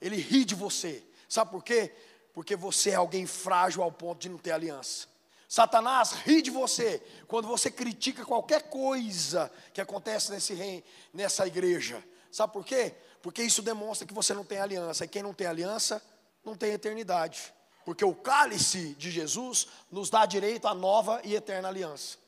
Ele 0.00 0.16
ri 0.16 0.44
de 0.44 0.54
você. 0.54 1.02
Sabe 1.28 1.50
por 1.50 1.62
quê? 1.62 1.94
Porque 2.34 2.56
você 2.56 2.90
é 2.90 2.96
alguém 2.96 3.26
frágil 3.26 3.82
ao 3.82 3.92
ponto 3.92 4.20
de 4.20 4.28
não 4.28 4.38
ter 4.38 4.50
aliança. 4.50 5.06
Satanás 5.48 6.10
ri 6.10 6.42
de 6.42 6.50
você 6.50 7.00
quando 7.28 7.46
você 7.46 7.70
critica 7.70 8.24
qualquer 8.24 8.64
coisa 8.64 9.50
que 9.72 9.80
acontece 9.80 10.32
nesse 10.32 10.52
reino, 10.52 10.82
nessa 11.14 11.46
igreja. 11.46 12.04
Sabe 12.30 12.52
por 12.52 12.64
quê? 12.64 12.94
Porque 13.26 13.42
isso 13.42 13.60
demonstra 13.60 14.06
que 14.06 14.14
você 14.14 14.32
não 14.32 14.44
tem 14.44 14.60
aliança. 14.60 15.04
E 15.04 15.08
quem 15.08 15.20
não 15.20 15.34
tem 15.34 15.48
aliança, 15.48 16.00
não 16.44 16.54
tem 16.54 16.70
eternidade. 16.70 17.52
Porque 17.84 18.04
o 18.04 18.14
cálice 18.14 18.94
de 18.94 19.10
Jesus 19.10 19.66
nos 19.90 20.08
dá 20.08 20.24
direito 20.24 20.68
à 20.68 20.72
nova 20.72 21.20
e 21.24 21.34
eterna 21.34 21.66
aliança. 21.66 22.18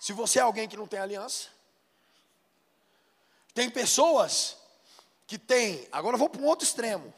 Se 0.00 0.12
você 0.12 0.40
é 0.40 0.42
alguém 0.42 0.68
que 0.68 0.76
não 0.76 0.88
tem 0.88 0.98
aliança, 0.98 1.50
tem 3.54 3.70
pessoas 3.70 4.56
que 5.24 5.38
têm, 5.38 5.86
agora 5.92 6.16
eu 6.16 6.18
vou 6.18 6.28
para 6.28 6.42
um 6.42 6.46
outro 6.46 6.66
extremo. 6.66 7.14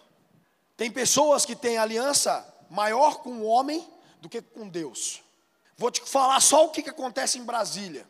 Tem 0.76 0.90
pessoas 0.90 1.46
que 1.46 1.56
têm 1.56 1.78
aliança 1.78 2.46
maior 2.68 3.22
com 3.22 3.30
o 3.30 3.46
homem 3.46 3.90
do 4.20 4.28
que 4.28 4.42
com 4.42 4.68
Deus. 4.68 5.22
Vou 5.78 5.90
te 5.90 6.02
falar 6.02 6.38
só 6.42 6.66
o 6.66 6.70
que, 6.70 6.82
que 6.82 6.90
acontece 6.90 7.38
em 7.38 7.44
Brasília. 7.44 8.06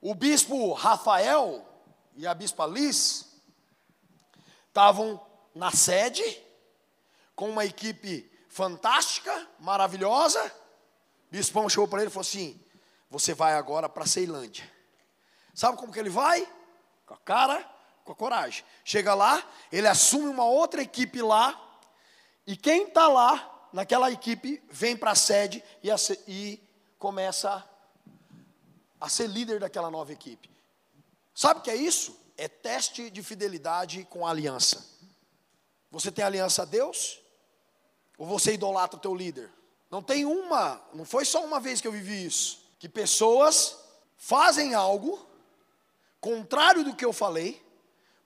O 0.00 0.16
bispo 0.16 0.72
Rafael 0.72 1.64
e 2.16 2.26
a 2.26 2.34
bispa 2.34 2.66
Liz 2.66 3.25
estavam 4.76 5.18
na 5.54 5.70
sede, 5.70 6.22
com 7.34 7.48
uma 7.48 7.64
equipe 7.64 8.30
fantástica, 8.50 9.48
maravilhosa. 9.58 10.44
O 10.44 11.30
bispão 11.30 11.66
chegou 11.66 11.88
para 11.88 12.00
ele 12.00 12.10
e 12.10 12.12
falou 12.12 12.20
assim: 12.20 12.60
Você 13.10 13.32
vai 13.32 13.54
agora 13.54 13.88
para 13.88 14.04
Ceilândia. 14.04 14.70
Sabe 15.54 15.78
como 15.78 15.90
que 15.90 15.98
ele 15.98 16.10
vai? 16.10 16.46
Com 17.06 17.14
a 17.14 17.16
cara, 17.16 17.64
com 18.04 18.12
a 18.12 18.14
coragem. 18.14 18.62
Chega 18.84 19.14
lá, 19.14 19.42
ele 19.72 19.88
assume 19.88 20.28
uma 20.28 20.44
outra 20.44 20.82
equipe 20.82 21.22
lá, 21.22 21.58
e 22.46 22.54
quem 22.54 22.88
está 22.88 23.08
lá, 23.08 23.68
naquela 23.72 24.10
equipe, 24.10 24.62
vem 24.70 24.94
para 24.94 25.12
a 25.12 25.14
sede 25.14 25.64
a, 25.84 25.96
e 26.28 26.62
começa 26.98 27.66
a 29.00 29.08
ser 29.08 29.26
líder 29.26 29.58
daquela 29.58 29.90
nova 29.90 30.12
equipe. 30.12 30.50
Sabe 31.34 31.60
o 31.60 31.62
que 31.62 31.70
é 31.70 31.76
isso? 31.76 32.25
É 32.36 32.48
teste 32.48 33.10
de 33.10 33.22
fidelidade 33.22 34.04
com 34.10 34.26
aliança. 34.26 34.86
Você 35.90 36.10
tem 36.10 36.24
aliança 36.24 36.62
a 36.62 36.64
Deus? 36.64 37.20
Ou 38.18 38.26
você 38.26 38.52
idolatra 38.52 38.98
o 38.98 39.00
teu 39.00 39.14
líder? 39.14 39.50
Não 39.90 40.02
tem 40.02 40.24
uma, 40.24 40.82
não 40.92 41.04
foi 41.04 41.24
só 41.24 41.44
uma 41.44 41.60
vez 41.60 41.80
que 41.80 41.86
eu 41.86 41.92
vivi 41.92 42.24
isso, 42.24 42.58
que 42.78 42.88
pessoas 42.88 43.76
fazem 44.16 44.74
algo 44.74 45.24
contrário 46.20 46.82
do 46.82 46.94
que 46.94 47.04
eu 47.04 47.12
falei, 47.12 47.64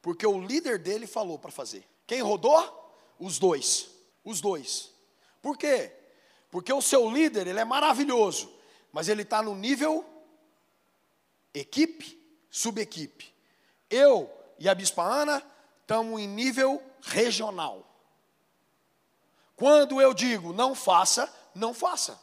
porque 0.00 0.26
o 0.26 0.40
líder 0.40 0.78
dele 0.78 1.06
falou 1.06 1.38
para 1.38 1.50
fazer. 1.50 1.86
Quem 2.06 2.22
rodou? 2.22 2.94
Os 3.18 3.38
dois. 3.38 3.90
Os 4.24 4.40
dois. 4.40 4.90
Por 5.42 5.56
quê? 5.56 5.92
Porque 6.50 6.72
o 6.72 6.82
seu 6.82 7.10
líder, 7.10 7.46
ele 7.46 7.60
é 7.60 7.64
maravilhoso, 7.64 8.52
mas 8.90 9.08
ele 9.08 9.22
está 9.22 9.42
no 9.42 9.54
nível 9.54 10.04
equipe, 11.52 12.18
subequipe. 12.50 13.32
Eu 13.90 14.30
e 14.58 14.68
a 14.68 14.74
Bispa 14.74 15.02
Ana 15.02 15.42
estamos 15.80 16.20
em 16.20 16.28
nível 16.28 16.82
regional. 17.02 17.84
Quando 19.56 20.00
eu 20.00 20.14
digo 20.14 20.52
não 20.52 20.74
faça, 20.74 21.30
não 21.54 21.74
faça. 21.74 22.18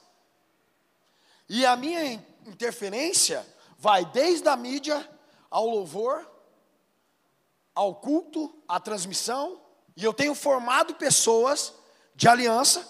E 1.49 1.65
a 1.65 1.75
minha 1.75 2.13
interferência 2.45 3.45
vai 3.77 4.05
desde 4.05 4.47
a 4.47 4.55
mídia 4.55 5.07
ao 5.49 5.67
louvor, 5.67 6.29
ao 7.73 7.95
culto, 7.95 8.53
à 8.67 8.79
transmissão, 8.79 9.61
e 9.95 10.03
eu 10.03 10.13
tenho 10.13 10.35
formado 10.35 10.95
pessoas 10.95 11.73
de 12.15 12.27
aliança. 12.27 12.87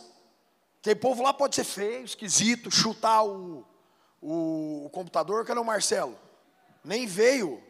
Que 0.81 0.95
povo 0.95 1.21
lá 1.21 1.33
pode 1.33 1.55
ser 1.55 1.63
feio, 1.63 2.05
esquisito, 2.05 2.71
chutar 2.71 3.23
o, 3.23 3.65
o, 4.21 4.85
o 4.85 4.89
computador, 4.89 5.45
cadê 5.45 5.59
o 5.59 5.65
Marcelo? 5.65 6.17
Nem 6.83 7.05
veio, 7.05 7.61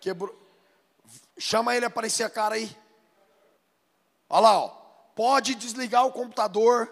quebrou. 0.00 0.36
Chama 1.38 1.76
ele 1.76 1.84
a 1.84 1.88
aparecer 1.88 2.24
a 2.24 2.30
cara 2.30 2.56
aí. 2.56 2.76
Olha 4.28 4.40
lá, 4.40 4.58
ó. 4.58 4.68
Pode 5.14 5.54
desligar 5.54 6.06
o 6.06 6.12
computador, 6.12 6.88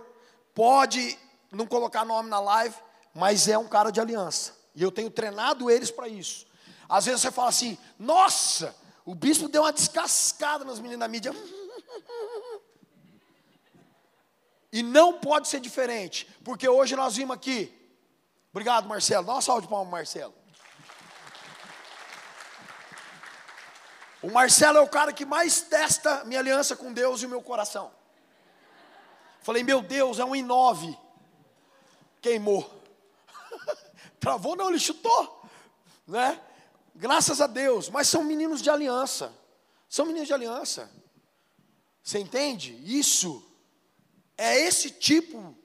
pode 0.55 1.19
não 1.53 1.67
colocar 1.67 2.05
nome 2.05 2.29
na 2.29 2.41
live, 2.41 2.75
mas 3.15 3.47
é 3.49 3.57
um 3.57 3.69
cara 3.69 3.91
de 3.91 4.01
aliança. 4.01 4.57
E 4.75 4.83
eu 4.83 4.91
tenho 4.91 5.11
treinado 5.11 5.71
eles 5.71 5.91
para 5.91 6.09
isso. 6.09 6.47
Às 6.89 7.07
vezes 7.07 7.21
você 7.21 7.31
fala 7.31 7.49
assim: 7.49 7.79
nossa, 7.99 8.75
o 9.05 9.15
bispo 9.15 9.49
deu 9.49 9.63
uma 9.63 9.73
descascada 9.73 10.65
nas 10.65 10.79
meninas 10.79 11.01
da 11.01 11.09
mídia. 11.09 11.33
E 14.73 14.83
não 14.83 15.15
pode 15.21 15.49
ser 15.49 15.61
diferente, 15.61 16.29
porque 16.45 16.69
hoje 16.69 16.97
nós 16.97 17.17
vimos 17.17 17.35
aqui. 17.35 17.73
Obrigado, 18.51 18.89
Marcelo. 18.89 19.25
Dá 19.25 19.33
uma 19.35 19.41
salva 19.41 19.63
de 19.63 19.69
palmas, 19.69 19.91
Marcelo. 19.91 20.35
O 24.27 24.33
Marcelo 24.33 24.79
é 24.79 24.81
o 24.81 24.89
cara 24.89 25.13
que 25.13 25.25
mais 25.25 25.61
testa 25.61 26.25
minha 26.25 26.41
aliança 26.41 26.75
com 26.75 26.93
Deus 26.93 27.23
e 27.23 27.27
o 27.27 27.29
meu 27.29 27.41
coração. 27.41 27.93
Falei, 29.41 29.63
meu 29.63 29.81
Deus, 29.81 30.19
é 30.19 30.25
um 30.25 30.33
i9. 30.33 30.99
Queimou. 32.21 32.69
Travou, 34.19 34.57
não, 34.57 34.69
ele 34.69 34.81
chutou. 34.81 35.49
Né? 36.09 36.43
Graças 36.93 37.41
a 37.41 37.47
Deus. 37.47 37.89
Mas 37.89 38.09
são 38.09 38.25
meninos 38.25 38.61
de 38.61 38.69
aliança. 38.69 39.33
São 39.89 40.05
meninos 40.05 40.27
de 40.27 40.35
aliança. 40.35 40.91
Você 42.03 42.19
entende? 42.19 42.77
Isso 42.85 43.49
é 44.37 44.59
esse 44.59 44.91
tipo 44.91 45.57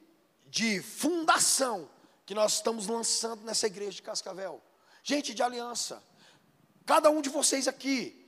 de 0.45 0.83
fundação 0.83 1.89
que 2.27 2.35
nós 2.35 2.53
estamos 2.53 2.85
lançando 2.85 3.43
nessa 3.43 3.65
igreja 3.65 3.93
de 3.93 4.03
Cascavel. 4.03 4.61
Gente 5.01 5.33
de 5.33 5.41
aliança. 5.41 6.03
Cada 6.85 7.09
um 7.09 7.23
de 7.23 7.29
vocês 7.29 7.67
aqui 7.67 8.20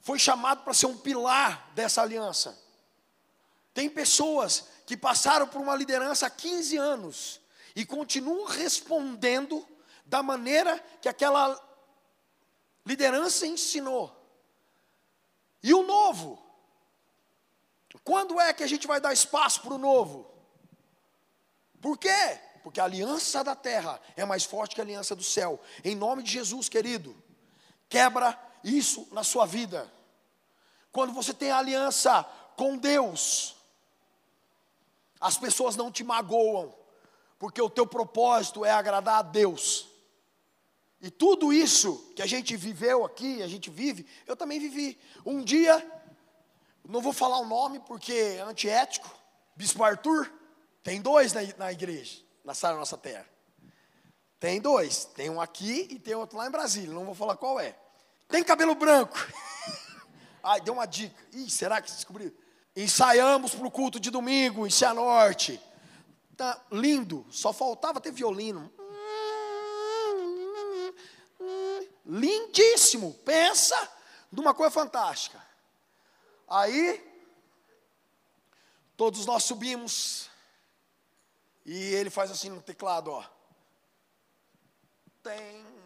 foi 0.00 0.18
chamado 0.18 0.62
para 0.62 0.74
ser 0.74 0.86
um 0.86 0.96
pilar 0.96 1.70
dessa 1.74 2.02
aliança. 2.02 2.58
Tem 3.74 3.88
pessoas 3.88 4.66
que 4.86 4.96
passaram 4.96 5.46
por 5.46 5.60
uma 5.60 5.76
liderança 5.76 6.26
há 6.26 6.30
15 6.30 6.76
anos 6.76 7.40
e 7.76 7.84
continuam 7.84 8.46
respondendo 8.46 9.66
da 10.04 10.22
maneira 10.22 10.78
que 11.00 11.08
aquela 11.08 11.60
liderança 12.84 13.46
ensinou. 13.46 14.14
E 15.62 15.74
o 15.74 15.82
novo? 15.82 16.42
Quando 18.08 18.40
é 18.40 18.54
que 18.54 18.62
a 18.62 18.66
gente 18.66 18.86
vai 18.86 19.00
dar 19.00 19.12
espaço 19.12 19.60
para 19.60 19.74
o 19.74 19.78
novo? 19.78 20.32
Por 21.78 21.98
quê? 21.98 22.40
Porque 22.62 22.80
a 22.80 22.84
aliança 22.84 23.44
da 23.44 23.54
terra 23.54 24.00
é 24.16 24.24
mais 24.24 24.44
forte 24.44 24.74
que 24.74 24.80
a 24.80 24.84
aliança 24.84 25.14
do 25.14 25.22
céu. 25.22 25.60
Em 25.84 25.94
nome 25.94 26.22
de 26.22 26.32
Jesus, 26.32 26.70
querido, 26.70 27.14
quebra 27.86 28.32
isso 28.62 29.08
na 29.12 29.22
sua 29.22 29.46
vida. 29.46 29.90
Quando 30.92 31.12
você 31.12 31.32
tem 31.32 31.50
aliança 31.50 32.24
com 32.56 32.76
Deus, 32.76 33.56
as 35.20 35.36
pessoas 35.36 35.76
não 35.76 35.90
te 35.90 36.02
magoam, 36.02 36.74
porque 37.38 37.60
o 37.60 37.70
teu 37.70 37.86
propósito 37.86 38.64
é 38.64 38.70
agradar 38.70 39.18
a 39.18 39.22
Deus. 39.22 39.88
E 41.00 41.10
tudo 41.10 41.52
isso 41.52 42.12
que 42.16 42.22
a 42.22 42.26
gente 42.26 42.56
viveu 42.56 43.04
aqui, 43.04 43.42
a 43.42 43.46
gente 43.46 43.70
vive, 43.70 44.06
eu 44.26 44.36
também 44.36 44.58
vivi. 44.58 44.98
Um 45.24 45.42
dia, 45.44 45.86
não 46.84 47.00
vou 47.00 47.12
falar 47.12 47.38
o 47.38 47.46
nome 47.46 47.78
porque 47.80 48.12
é 48.12 48.40
antiético, 48.40 49.08
Bispo 49.54 49.84
Arthur, 49.84 50.32
tem 50.82 51.00
dois 51.00 51.32
na, 51.32 51.40
na 51.56 51.72
igreja, 51.72 52.18
na 52.44 52.54
sala 52.54 52.74
da 52.74 52.80
nossa 52.80 52.96
terra. 52.96 53.26
Tem 54.40 54.60
dois, 54.60 55.04
tem 55.04 55.30
um 55.30 55.40
aqui 55.40 55.88
e 55.90 55.98
tem 55.98 56.14
outro 56.14 56.38
lá 56.38 56.46
em 56.46 56.50
Brasília, 56.50 56.94
não 56.94 57.04
vou 57.04 57.14
falar 57.14 57.36
qual 57.36 57.58
é. 57.58 57.76
Tem 58.28 58.44
cabelo 58.44 58.74
branco. 58.74 59.16
Ai, 60.42 60.60
deu 60.60 60.74
uma 60.74 60.86
dica. 60.86 61.16
Ih, 61.32 61.50
será 61.50 61.80
que 61.80 61.90
descobriu? 61.90 62.36
Ensaiamos 62.76 63.54
para 63.54 63.66
o 63.66 63.70
culto 63.70 63.98
de 63.98 64.10
domingo 64.10 64.66
em 64.66 64.70
Cianorte. 64.70 65.60
Tá 66.36 66.62
lindo, 66.70 67.26
só 67.30 67.52
faltava 67.52 68.00
ter 68.00 68.12
violino. 68.12 68.72
Lindíssimo, 72.06 73.14
pensa 73.24 73.76
numa 74.30 74.54
coisa 74.54 74.70
fantástica. 74.70 75.42
Aí, 76.46 77.04
todos 78.96 79.26
nós 79.26 79.44
subimos, 79.44 80.30
e 81.66 81.76
ele 81.94 82.08
faz 82.08 82.30
assim 82.30 82.48
no 82.48 82.62
teclado, 82.62 83.10
ó. 83.10 83.24
Tem. 85.22 85.77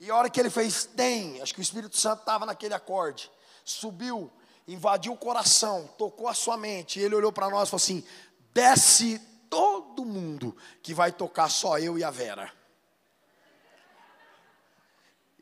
E 0.00 0.10
a 0.10 0.16
hora 0.16 0.30
que 0.30 0.40
ele 0.40 0.50
fez 0.50 0.86
tem, 0.86 1.40
acho 1.42 1.52
que 1.52 1.60
o 1.60 1.62
Espírito 1.62 1.96
Santo 1.96 2.20
estava 2.20 2.46
naquele 2.46 2.74
acorde 2.74 3.30
subiu, 3.70 4.30
invadiu 4.66 5.12
o 5.12 5.16
coração, 5.16 5.86
tocou 5.98 6.28
a 6.28 6.34
sua 6.34 6.56
mente. 6.56 6.98
E 6.98 7.02
ele 7.02 7.14
olhou 7.14 7.32
para 7.32 7.48
nós 7.48 7.68
e 7.68 7.70
falou 7.70 7.82
assim: 7.82 8.06
desce 8.52 9.18
todo 9.48 10.04
mundo 10.04 10.56
que 10.82 10.94
vai 10.94 11.12
tocar 11.12 11.48
só 11.48 11.78
eu 11.78 11.98
e 11.98 12.04
a 12.04 12.10
Vera. 12.10 12.52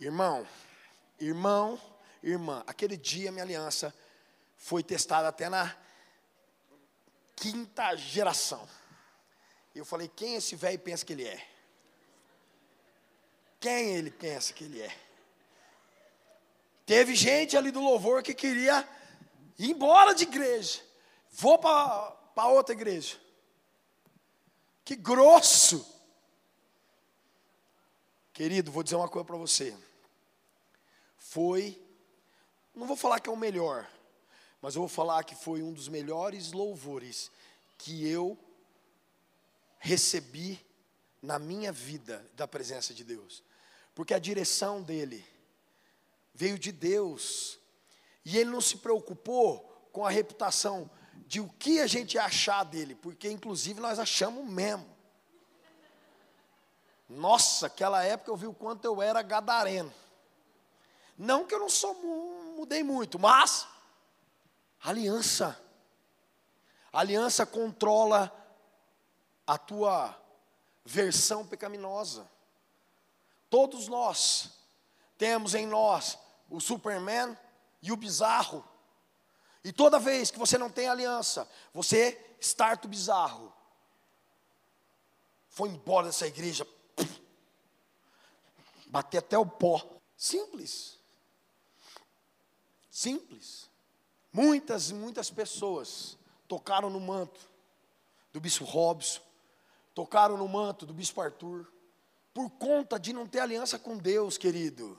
Irmão, 0.01 0.47
irmão, 1.19 1.81
irmã, 2.23 2.63
aquele 2.67 2.97
dia 2.97 3.33
minha 3.33 3.43
aliança 3.43 3.93
foi 4.57 4.83
testada 4.83 5.27
até 5.27 5.49
na 5.49 5.75
quinta 7.35 7.97
geração. 7.97 8.69
Eu 9.75 9.85
falei: 9.85 10.09
quem 10.09 10.37
esse 10.37 10.55
velho 10.55 10.79
pensa 10.79 11.05
que 11.05 11.13
ele 11.13 11.27
é? 11.27 11.58
Quem 13.61 13.97
ele 13.97 14.11
pensa 14.11 14.53
que 14.53 14.65
ele 14.65 14.81
é? 14.81 14.97
Teve 16.87 17.15
gente 17.15 17.57
ali 17.57 17.71
do 17.71 17.81
louvor 17.81 18.23
que 18.23 18.33
queria 18.33 18.89
ir 19.59 19.71
embora 19.71 20.15
de 20.15 20.23
igreja. 20.23 20.81
Vou 21.31 21.59
para 21.59 22.47
outra 22.47 22.75
igreja. 22.75 23.19
Que 24.85 24.97
grosso. 24.97 25.87
Querido, 28.33 28.71
vou 28.71 28.83
dizer 28.83 28.97
uma 28.97 29.09
coisa 29.09 29.27
para 29.27 29.37
você. 29.37 29.77
Foi, 31.19 31.79
não 32.75 32.87
vou 32.87 32.97
falar 32.97 33.21
que 33.21 33.29
é 33.29 33.33
o 33.33 33.37
melhor, 33.37 33.87
mas 34.63 34.75
eu 34.75 34.81
vou 34.81 34.89
falar 34.89 35.25
que 35.25 35.35
foi 35.35 35.63
um 35.63 35.73
dos 35.73 35.89
melhores 35.89 36.53
louvores 36.53 37.31
que 37.77 38.09
eu 38.09 38.39
recebi 39.79 40.65
na 41.21 41.39
minha 41.39 41.71
vida 41.71 42.25
da 42.35 42.49
presença 42.49 42.95
de 42.95 43.05
Deus. 43.05 43.43
Porque 43.99 44.15
a 44.15 44.19
direção 44.21 44.81
dele, 44.81 45.27
veio 46.33 46.57
de 46.57 46.71
Deus. 46.71 47.59
E 48.25 48.39
ele 48.39 48.49
não 48.49 48.61
se 48.61 48.77
preocupou 48.77 49.89
com 49.91 50.07
a 50.07 50.09
reputação 50.09 50.89
de 51.27 51.41
o 51.41 51.49
que 51.49 51.81
a 51.81 51.87
gente 51.89 52.17
achar 52.17 52.63
dele, 52.63 52.95
porque 52.95 53.29
inclusive 53.29 53.81
nós 53.81 53.99
achamos 53.99 54.49
mesmo. 54.49 54.89
Nossa, 57.09 57.67
aquela 57.67 58.05
época 58.05 58.31
eu 58.31 58.37
vi 58.37 58.47
o 58.47 58.55
quanto 58.55 58.85
eu 58.85 59.03
era 59.03 59.21
gadareno. 59.21 59.93
Não 61.19 61.45
que 61.45 61.53
eu 61.53 61.59
não 61.59 61.69
sou 61.69 61.93
mudei 62.57 62.85
muito, 62.85 63.19
mas 63.19 63.67
aliança. 64.81 65.61
aliança 66.93 67.45
controla 67.45 68.33
a 69.45 69.59
tua 69.59 70.17
versão 70.85 71.45
pecaminosa. 71.45 72.38
Todos 73.51 73.89
nós 73.89 74.51
temos 75.17 75.55
em 75.55 75.67
nós 75.67 76.19
o 76.51 76.61
Superman 76.61 77.37
e 77.83 77.93
o 77.93 77.97
bizarro. 77.97 78.65
E 79.65 79.73
toda 79.73 79.99
vez 79.99 80.31
que 80.31 80.39
você 80.39 80.57
não 80.57 80.71
tem 80.71 80.89
aliança, 80.89 81.49
você 81.73 82.37
starta 82.41 82.87
o 82.87 82.91
bizarro. 82.91 83.53
Foi 85.49 85.69
embora 85.69 86.07
dessa 86.07 86.27
igreja, 86.27 86.67
bater 88.87 89.19
até 89.19 89.37
o 89.37 89.45
pó. 89.45 89.85
Simples. 90.17 90.99
Simples. 92.91 93.69
Muitas, 94.33 94.91
muitas 94.91 95.31
pessoas 95.31 96.17
tocaram 96.47 96.89
no 96.91 97.01
manto 97.01 97.41
do 98.33 98.41
bispo 98.41 98.65
Robson, 98.65 99.21
tocaram 99.95 100.37
no 100.37 100.47
manto 100.47 100.87
do 100.87 100.95
bispo 100.95 101.21
Arthur, 101.21 101.67
por 102.39 102.51
conta 102.51 103.01
de 103.01 103.13
não 103.13 103.27
ter 103.27 103.41
aliança 103.41 103.81
com 103.81 103.97
Deus, 103.97 104.39
querido. 104.39 104.97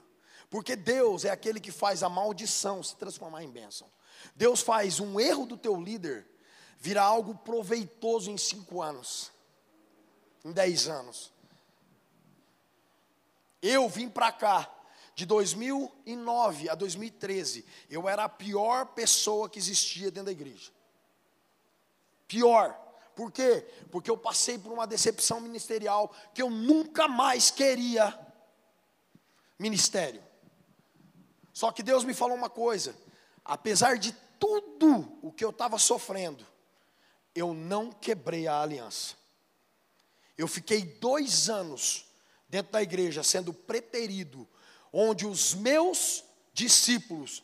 Porque 0.49 0.75
Deus 0.75 1.23
é 1.23 1.29
aquele 1.29 1.57
que 1.57 1.71
faz 1.71 2.03
a 2.03 2.09
maldição 2.09 2.83
se 2.83 2.97
transformar 2.97 3.45
em 3.45 3.49
bênção. 3.49 3.89
Deus 4.35 4.59
faz 4.59 4.99
um 4.99 5.17
erro 5.17 5.45
do 5.45 5.55
teu 5.55 5.81
líder 5.81 6.27
virar 6.77 7.03
algo 7.03 7.33
proveitoso 7.33 8.29
em 8.29 8.37
cinco 8.37 8.81
anos, 8.81 9.31
em 10.43 10.51
dez 10.51 10.89
anos. 10.89 11.31
Eu 13.61 13.87
vim 13.87 14.09
para 14.09 14.33
cá 14.33 14.69
de 15.15 15.25
2009 15.25 16.67
a 16.67 16.75
2013, 16.75 17.65
eu 17.89 18.09
era 18.09 18.25
a 18.25 18.29
pior 18.29 18.87
pessoa 18.87 19.49
que 19.49 19.59
existia 19.59 20.11
dentro 20.11 20.25
da 20.25 20.33
igreja. 20.33 20.73
Pior. 22.27 22.77
Por 23.19 23.33
quê? 23.33 23.67
Porque 23.91 24.09
eu 24.09 24.15
passei 24.15 24.57
por 24.57 24.71
uma 24.71 24.87
decepção 24.87 25.41
ministerial 25.41 26.15
que 26.33 26.41
eu 26.41 26.49
nunca 26.49 27.05
mais 27.05 27.51
queria 27.51 28.17
ministério. 29.59 30.23
Só 31.51 31.69
que 31.69 31.83
Deus 31.83 32.05
me 32.05 32.13
falou 32.13 32.37
uma 32.37 32.49
coisa: 32.49 32.95
apesar 33.43 33.97
de 33.97 34.13
tudo 34.39 35.19
o 35.21 35.33
que 35.33 35.43
eu 35.43 35.49
estava 35.49 35.77
sofrendo, 35.77 36.47
eu 37.35 37.53
não 37.53 37.91
quebrei 37.91 38.47
a 38.47 38.61
aliança. 38.61 39.15
Eu 40.37 40.47
fiquei 40.47 40.81
dois 40.81 41.49
anos 41.49 42.05
dentro 42.47 42.71
da 42.71 42.81
igreja 42.81 43.21
sendo 43.21 43.53
preterido, 43.53 44.47
onde 44.93 45.27
os 45.27 45.53
meus 45.53 46.23
discípulos, 46.53 47.43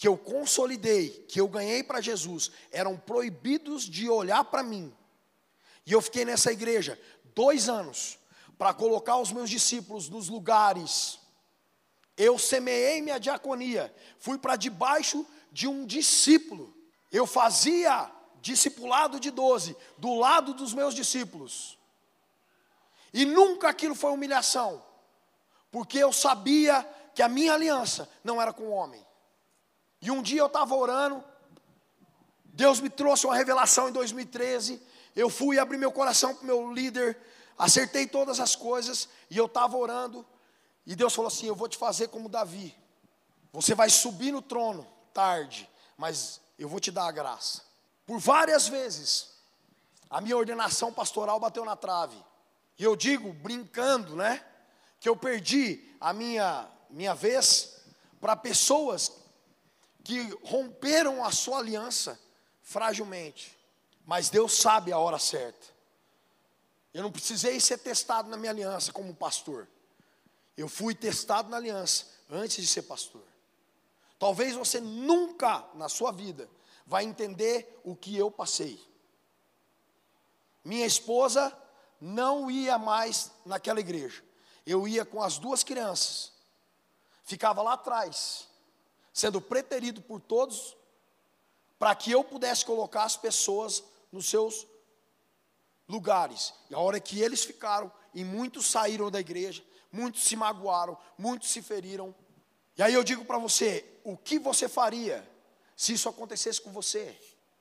que 0.00 0.08
eu 0.08 0.16
consolidei, 0.16 1.10
que 1.28 1.38
eu 1.38 1.46
ganhei 1.46 1.82
para 1.82 2.00
Jesus, 2.00 2.50
eram 2.72 2.96
proibidos 2.96 3.82
de 3.82 4.08
olhar 4.08 4.42
para 4.44 4.62
mim. 4.62 4.90
E 5.84 5.92
eu 5.92 6.00
fiquei 6.00 6.24
nessa 6.24 6.50
igreja 6.50 6.98
dois 7.34 7.68
anos 7.68 8.18
para 8.56 8.72
colocar 8.72 9.18
os 9.18 9.30
meus 9.30 9.50
discípulos 9.50 10.08
nos 10.08 10.30
lugares. 10.30 11.18
Eu 12.16 12.38
semeei 12.38 13.02
minha 13.02 13.20
diaconia, 13.20 13.94
fui 14.18 14.38
para 14.38 14.56
debaixo 14.56 15.26
de 15.52 15.68
um 15.68 15.84
discípulo. 15.84 16.74
Eu 17.12 17.26
fazia 17.26 18.10
discipulado 18.40 19.20
de 19.20 19.30
doze, 19.30 19.76
do 19.98 20.14
lado 20.14 20.54
dos 20.54 20.72
meus 20.72 20.94
discípulos. 20.94 21.78
E 23.12 23.26
nunca 23.26 23.68
aquilo 23.68 23.94
foi 23.94 24.12
humilhação, 24.12 24.82
porque 25.70 25.98
eu 25.98 26.10
sabia 26.10 26.88
que 27.14 27.20
a 27.20 27.28
minha 27.28 27.52
aliança 27.52 28.08
não 28.24 28.40
era 28.40 28.50
com 28.50 28.62
o 28.62 28.70
homem. 28.70 29.09
E 30.00 30.10
um 30.10 30.22
dia 30.22 30.40
eu 30.40 30.46
estava 30.46 30.74
orando, 30.74 31.22
Deus 32.44 32.80
me 32.80 32.90
trouxe 32.90 33.26
uma 33.26 33.36
revelação 33.36 33.88
em 33.88 33.92
2013. 33.92 34.80
Eu 35.14 35.28
fui 35.28 35.58
abrir 35.58 35.78
meu 35.78 35.92
coração 35.92 36.34
para 36.34 36.42
o 36.42 36.46
meu 36.46 36.72
líder, 36.72 37.18
acertei 37.58 38.06
todas 38.06 38.40
as 38.40 38.56
coisas, 38.56 39.08
e 39.30 39.36
eu 39.36 39.46
estava 39.46 39.76
orando, 39.76 40.24
e 40.86 40.96
Deus 40.96 41.14
falou 41.14 41.28
assim: 41.28 41.46
Eu 41.46 41.54
vou 41.54 41.68
te 41.68 41.76
fazer 41.76 42.08
como 42.08 42.28
Davi. 42.28 42.74
Você 43.52 43.74
vai 43.74 43.90
subir 43.90 44.32
no 44.32 44.40
trono 44.40 44.86
tarde, 45.12 45.68
mas 45.96 46.40
eu 46.58 46.68
vou 46.68 46.80
te 46.80 46.90
dar 46.90 47.06
a 47.06 47.12
graça. 47.12 47.62
Por 48.06 48.18
várias 48.18 48.68
vezes, 48.68 49.30
a 50.08 50.20
minha 50.20 50.36
ordenação 50.36 50.92
pastoral 50.92 51.38
bateu 51.38 51.64
na 51.64 51.76
trave. 51.76 52.16
E 52.78 52.84
eu 52.84 52.96
digo, 52.96 53.32
brincando, 53.32 54.16
né? 54.16 54.44
Que 54.98 55.08
eu 55.08 55.16
perdi 55.16 55.94
a 56.00 56.12
minha, 56.12 56.68
minha 56.88 57.14
vez 57.14 57.76
para 58.20 58.36
pessoas 58.36 59.12
que 60.04 60.20
romperam 60.42 61.24
a 61.24 61.30
sua 61.30 61.58
aliança 61.58 62.18
fragilmente. 62.62 63.58
Mas 64.06 64.28
Deus 64.28 64.54
sabe 64.54 64.92
a 64.92 64.98
hora 64.98 65.18
certa. 65.18 65.68
Eu 66.92 67.02
não 67.02 67.12
precisei 67.12 67.60
ser 67.60 67.78
testado 67.78 68.28
na 68.28 68.36
minha 68.36 68.50
aliança 68.50 68.92
como 68.92 69.14
pastor. 69.14 69.68
Eu 70.56 70.68
fui 70.68 70.94
testado 70.94 71.48
na 71.48 71.56
aliança 71.56 72.06
antes 72.28 72.56
de 72.56 72.66
ser 72.66 72.82
pastor. 72.82 73.22
Talvez 74.18 74.54
você 74.54 74.80
nunca 74.80 75.64
na 75.74 75.88
sua 75.88 76.12
vida 76.12 76.48
vai 76.86 77.04
entender 77.04 77.80
o 77.84 77.94
que 77.94 78.16
eu 78.16 78.30
passei. 78.30 78.78
Minha 80.64 80.84
esposa 80.84 81.56
não 82.00 82.50
ia 82.50 82.78
mais 82.78 83.30
naquela 83.46 83.80
igreja. 83.80 84.22
Eu 84.66 84.86
ia 84.86 85.04
com 85.04 85.22
as 85.22 85.38
duas 85.38 85.62
crianças. 85.62 86.32
Ficava 87.22 87.62
lá 87.62 87.74
atrás, 87.74 88.49
sendo 89.12 89.40
preterido 89.40 90.00
por 90.00 90.20
todos, 90.20 90.76
para 91.78 91.94
que 91.94 92.10
eu 92.10 92.22
pudesse 92.22 92.64
colocar 92.64 93.04
as 93.04 93.16
pessoas 93.16 93.82
nos 94.12 94.28
seus 94.28 94.66
lugares. 95.88 96.54
E 96.68 96.74
a 96.74 96.78
hora 96.78 97.00
que 97.00 97.20
eles 97.20 97.44
ficaram, 97.44 97.90
e 98.14 98.24
muitos 98.24 98.66
saíram 98.66 99.10
da 99.10 99.20
igreja, 99.20 99.64
muitos 99.90 100.24
se 100.24 100.36
magoaram, 100.36 100.96
muitos 101.18 101.50
se 101.50 101.62
feriram. 101.62 102.14
E 102.76 102.82
aí 102.82 102.94
eu 102.94 103.04
digo 103.04 103.24
para 103.24 103.38
você: 103.38 103.84
o 104.04 104.16
que 104.16 104.38
você 104.38 104.68
faria 104.68 105.28
se 105.76 105.92
isso 105.92 106.08
acontecesse 106.08 106.60
com 106.60 106.70
você? 106.70 107.16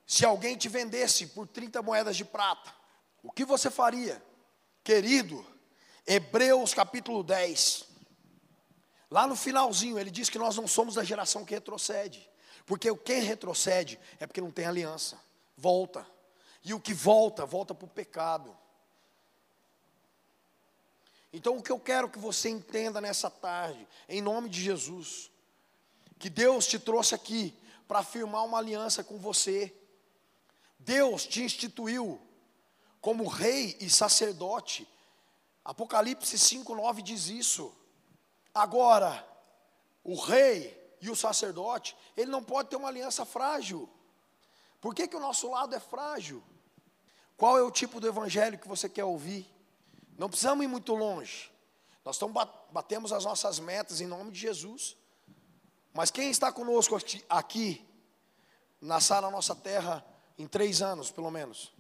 Se 0.06 0.26
alguém 0.26 0.58
te 0.58 0.68
vendesse 0.68 1.28
por 1.28 1.48
30 1.48 1.82
moedas 1.82 2.18
de 2.18 2.26
prata, 2.26 2.74
o 3.22 3.32
que 3.32 3.46
você 3.46 3.70
faria? 3.70 4.22
Querido, 4.84 5.46
Hebreus 6.06 6.74
capítulo 6.74 7.24
10, 7.24 7.86
lá 9.10 9.28
no 9.28 9.36
finalzinho, 9.36 10.00
ele 10.00 10.12
diz 10.12 10.30
que 10.30 10.38
nós 10.38 10.56
não 10.56 10.68
somos 10.68 10.96
da 10.96 11.04
geração 11.04 11.46
que 11.46 11.54
retrocede, 11.54 12.30
porque 12.66 12.94
quem 12.98 13.22
retrocede 13.22 14.00
é 14.20 14.28
porque 14.28 14.42
não 14.42 14.52
tem 14.52 14.66
aliança, 14.66 15.20
volta, 15.58 16.06
e 16.64 16.74
o 16.74 16.80
que 16.80 16.94
volta, 16.94 17.46
volta 17.46 17.74
para 17.74 17.86
o 17.86 17.90
pecado. 17.90 18.56
Então, 21.32 21.58
o 21.58 21.64
que 21.64 21.72
eu 21.72 21.80
quero 21.80 22.10
que 22.10 22.18
você 22.18 22.50
entenda 22.50 23.00
nessa 23.00 23.30
tarde, 23.30 23.88
em 24.08 24.22
nome 24.22 24.50
de 24.50 24.62
Jesus, 24.62 25.30
que 26.18 26.30
Deus 26.30 26.68
te 26.68 26.80
trouxe 26.80 27.14
aqui 27.14 27.56
para 27.88 28.04
firmar 28.04 28.46
uma 28.46 28.58
aliança 28.58 29.04
com 29.04 29.18
você. 29.18 29.74
Deus 30.78 31.26
te 31.26 31.42
instituiu 31.42 32.22
como 33.02 33.28
rei 33.28 33.78
e 33.80 33.90
sacerdote. 33.90 34.88
Apocalipse 35.64 36.38
5:9 36.38 37.02
diz 37.02 37.28
isso. 37.28 37.76
Agora, 38.60 39.26
o 40.04 40.16
rei 40.16 40.78
e 41.00 41.10
o 41.10 41.16
sacerdote, 41.16 41.96
ele 42.18 42.30
não 42.30 42.44
pode 42.44 42.70
ter 42.70 42.76
uma 42.76 42.90
aliança 42.90 43.24
frágil. 43.24 43.90
Por 44.82 44.94
que, 44.94 45.08
que 45.08 45.16
o 45.16 45.20
nosso 45.20 45.50
lado 45.50 45.74
é 45.74 45.80
frágil? 45.80 46.44
Qual 47.38 47.58
é 47.58 47.62
o 47.62 47.72
tipo 47.72 48.02
do 48.02 48.08
evangelho 48.08 48.60
que 48.60 48.68
você 48.68 48.90
quer 48.90 49.06
ouvir? 49.06 49.50
Não 50.18 50.28
precisamos 50.28 50.62
ir 50.62 50.68
muito 50.68 50.94
longe. 50.94 51.50
Nós 52.04 52.18
estamos 52.18 52.36
batemos 52.70 53.14
as 53.14 53.24
nossas 53.24 53.60
metas 53.60 54.02
em 54.02 54.08
nome 54.08 54.30
de 54.30 54.40
Jesus. 54.40 54.98
Mas 55.94 56.12
quem 56.12 56.30
está 56.30 56.52
conosco 56.52 56.98
aqui, 57.30 57.88
na 58.82 59.00
nossa 59.32 59.56
terra 59.56 60.06
em 60.38 60.46
três 60.46 60.82
anos, 60.82 61.10
pelo 61.10 61.32
menos? 61.32 61.72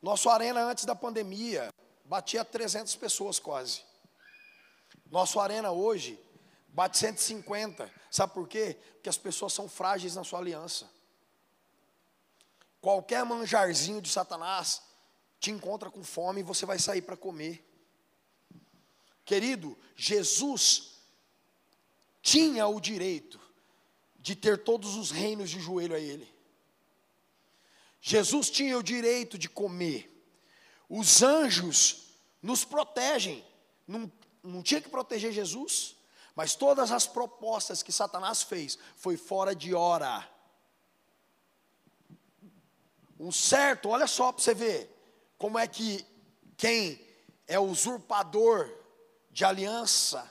Nosso 0.00 0.30
arena 0.30 0.62
antes 0.62 0.86
da 0.86 0.94
pandemia 0.94 1.68
batia 2.06 2.46
300 2.46 2.96
pessoas 2.96 3.38
quase. 3.38 3.92
Nosso 5.10 5.38
arena 5.40 5.70
hoje 5.70 6.18
bate 6.68 6.98
150. 6.98 7.90
Sabe 8.10 8.34
por 8.34 8.48
quê? 8.48 8.76
Porque 8.94 9.08
as 9.08 9.18
pessoas 9.18 9.52
são 9.52 9.68
frágeis 9.68 10.16
na 10.16 10.24
sua 10.24 10.38
aliança. 10.38 10.90
Qualquer 12.80 13.24
manjarzinho 13.24 14.02
de 14.02 14.10
Satanás 14.10 14.82
te 15.40 15.50
encontra 15.50 15.90
com 15.90 16.02
fome 16.02 16.40
e 16.40 16.44
você 16.44 16.66
vai 16.66 16.78
sair 16.78 17.02
para 17.02 17.16
comer. 17.16 17.64
Querido, 19.24 19.78
Jesus 19.96 20.94
tinha 22.20 22.66
o 22.66 22.80
direito 22.80 23.40
de 24.18 24.34
ter 24.34 24.64
todos 24.64 24.96
os 24.96 25.10
reinos 25.10 25.50
de 25.50 25.60
joelho 25.60 25.94
a 25.94 25.98
ele. 26.00 26.26
Jesus 28.00 28.50
tinha 28.50 28.76
o 28.76 28.82
direito 28.82 29.38
de 29.38 29.48
comer. 29.48 30.10
Os 30.88 31.22
anjos 31.22 32.08
nos 32.42 32.64
protegem. 32.64 33.44
Não, 33.86 34.10
não 34.44 34.62
tinha 34.62 34.80
que 34.80 34.88
proteger 34.88 35.32
Jesus, 35.32 35.96
mas 36.36 36.54
todas 36.54 36.92
as 36.92 37.06
propostas 37.06 37.82
que 37.82 37.90
Satanás 37.90 38.42
fez 38.42 38.78
foi 38.96 39.16
fora 39.16 39.54
de 39.54 39.74
hora. 39.74 40.28
Um 43.18 43.32
certo, 43.32 43.88
olha 43.88 44.06
só 44.06 44.30
para 44.30 44.42
você 44.42 44.54
ver 44.54 44.90
como 45.38 45.58
é 45.58 45.66
que 45.66 46.04
quem 46.56 47.00
é 47.46 47.58
usurpador 47.58 48.70
de 49.30 49.44
aliança, 49.44 50.30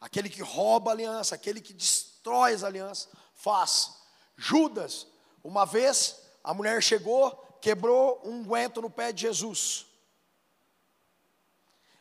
aquele 0.00 0.28
que 0.28 0.42
rouba 0.42 0.90
a 0.90 0.94
aliança, 0.94 1.34
aquele 1.34 1.60
que 1.60 1.72
destrói 1.72 2.52
as 2.52 2.62
alianças, 2.62 3.08
faz. 3.34 3.96
Judas, 4.36 5.06
uma 5.42 5.64
vez, 5.64 6.20
a 6.44 6.52
mulher 6.52 6.82
chegou, 6.82 7.30
quebrou 7.60 8.20
um 8.24 8.42
guento 8.42 8.82
no 8.82 8.90
pé 8.90 9.12
de 9.12 9.22
Jesus. 9.22 9.86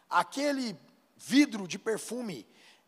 Aquele 0.10 0.78
vidro 1.26 1.68
de 1.68 1.80
perfume 1.80 2.48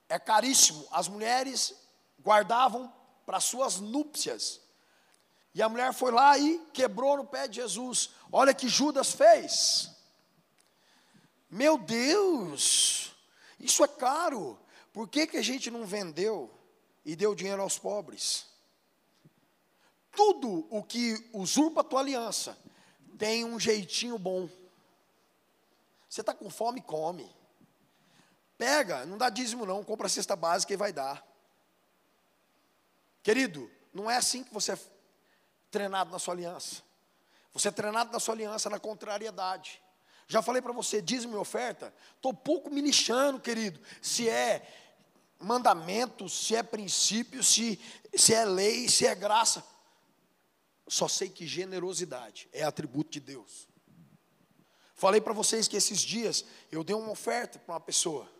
é 0.10 0.20
caríssimo. 0.20 0.88
As 0.92 1.08
mulheres 1.08 1.74
guardavam 2.22 2.94
para 3.26 3.40
suas 3.40 3.80
núpcias. 3.80 4.62
E 5.54 5.62
a 5.62 5.70
mulher 5.70 5.94
foi 5.94 6.12
lá 6.12 6.38
e 6.38 6.60
quebrou 6.74 7.18
no 7.18 7.26
pé 7.26 7.48
de 7.48 7.56
Jesus. 7.56 8.12
Olha 8.32 8.54
que 8.54 8.68
Judas 8.70 9.12
fez. 9.12 9.90
Meu 11.50 11.78
Deus, 11.78 13.16
isso 13.60 13.84
é 13.84 13.88
caro. 13.88 14.60
Por 14.94 15.08
que, 15.08 15.26
que 15.26 15.38
a 15.38 15.42
gente 15.42 15.72
não 15.72 15.86
vendeu 15.86 16.54
e 17.06 17.16
deu 17.16 17.34
dinheiro 17.34 17.62
aos 17.62 17.80
pobres? 17.80 18.48
tudo 20.18 20.68
o 20.72 20.82
que 20.82 21.30
usurpa 21.32 21.82
a 21.82 21.84
tua 21.84 22.00
aliança 22.00 22.58
tem 23.20 23.46
um 23.46 23.60
jeitinho 23.60 24.18
bom. 24.18 24.50
Você 26.10 26.22
está 26.22 26.34
com 26.34 26.50
fome, 26.50 26.82
come. 26.82 27.32
Pega, 28.58 29.06
não 29.06 29.18
dá 29.18 29.30
dízimo 29.30 29.66
não, 29.66 29.84
compra 29.84 30.08
a 30.08 30.10
cesta 30.10 30.36
básica 30.36 30.74
e 30.74 30.78
vai 30.78 30.92
dar. 30.92 31.26
Querido, 33.22 33.70
não 33.94 34.10
é 34.10 34.18
assim 34.18 34.44
que 34.44 34.54
você 34.54 34.72
é 34.74 34.80
treinado 35.70 36.12
na 36.12 36.18
sua 36.18 36.34
aliança. 36.34 36.82
Você 37.54 37.68
é 37.68 37.72
treinado 37.72 38.12
na 38.12 38.20
sua 38.20 38.34
aliança 38.34 38.70
na 38.70 38.80
contrariedade. 38.80 39.82
Já 40.28 40.42
falei 40.42 40.62
para 40.62 40.74
você, 40.74 41.02
dízimo 41.02 41.36
e 41.36 41.40
oferta, 41.40 41.94
estou 42.16 42.34
pouco 42.34 42.70
me 42.70 42.82
lixando, 42.82 43.40
querido, 43.40 43.80
se 44.02 44.28
é 44.28 44.68
mandamento, 45.40 46.28
se 46.28 46.56
é 46.56 46.64
princípio, 46.64 47.44
se, 47.44 47.80
se 48.14 48.34
é 48.34 48.44
lei, 48.44 48.90
se 48.90 49.06
é 49.06 49.16
graça. 49.16 49.64
Só 50.88 51.08
sei 51.08 51.30
que 51.30 51.46
generosidade 51.46 52.50
é 52.52 52.64
atributo 52.64 53.12
de 53.12 53.20
Deus. 53.20 53.68
Falei 54.96 55.22
para 55.22 55.34
vocês 55.34 55.68
que 55.68 55.78
esses 55.78 56.02
dias 56.02 56.44
eu 56.72 56.84
dei 56.84 56.96
uma 56.96 57.12
oferta 57.12 57.60
para 57.60 57.76
uma 57.76 57.80
pessoa. 57.80 58.37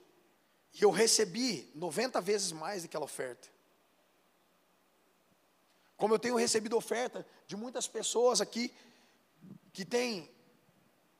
E 0.74 0.84
eu 0.84 0.92
recebi 0.92 1.72
90 1.76 2.22
vezes 2.22 2.52
mais 2.52 2.84
daquela 2.84 3.06
oferta. 3.06 3.48
Como 5.96 6.14
eu 6.14 6.20
tenho 6.20 6.36
recebido 6.36 6.78
oferta 6.78 7.26
de 7.48 7.56
muitas 7.56 7.88
pessoas 7.88 8.40
aqui 8.40 8.74
que 9.74 9.84
têm 9.84 10.30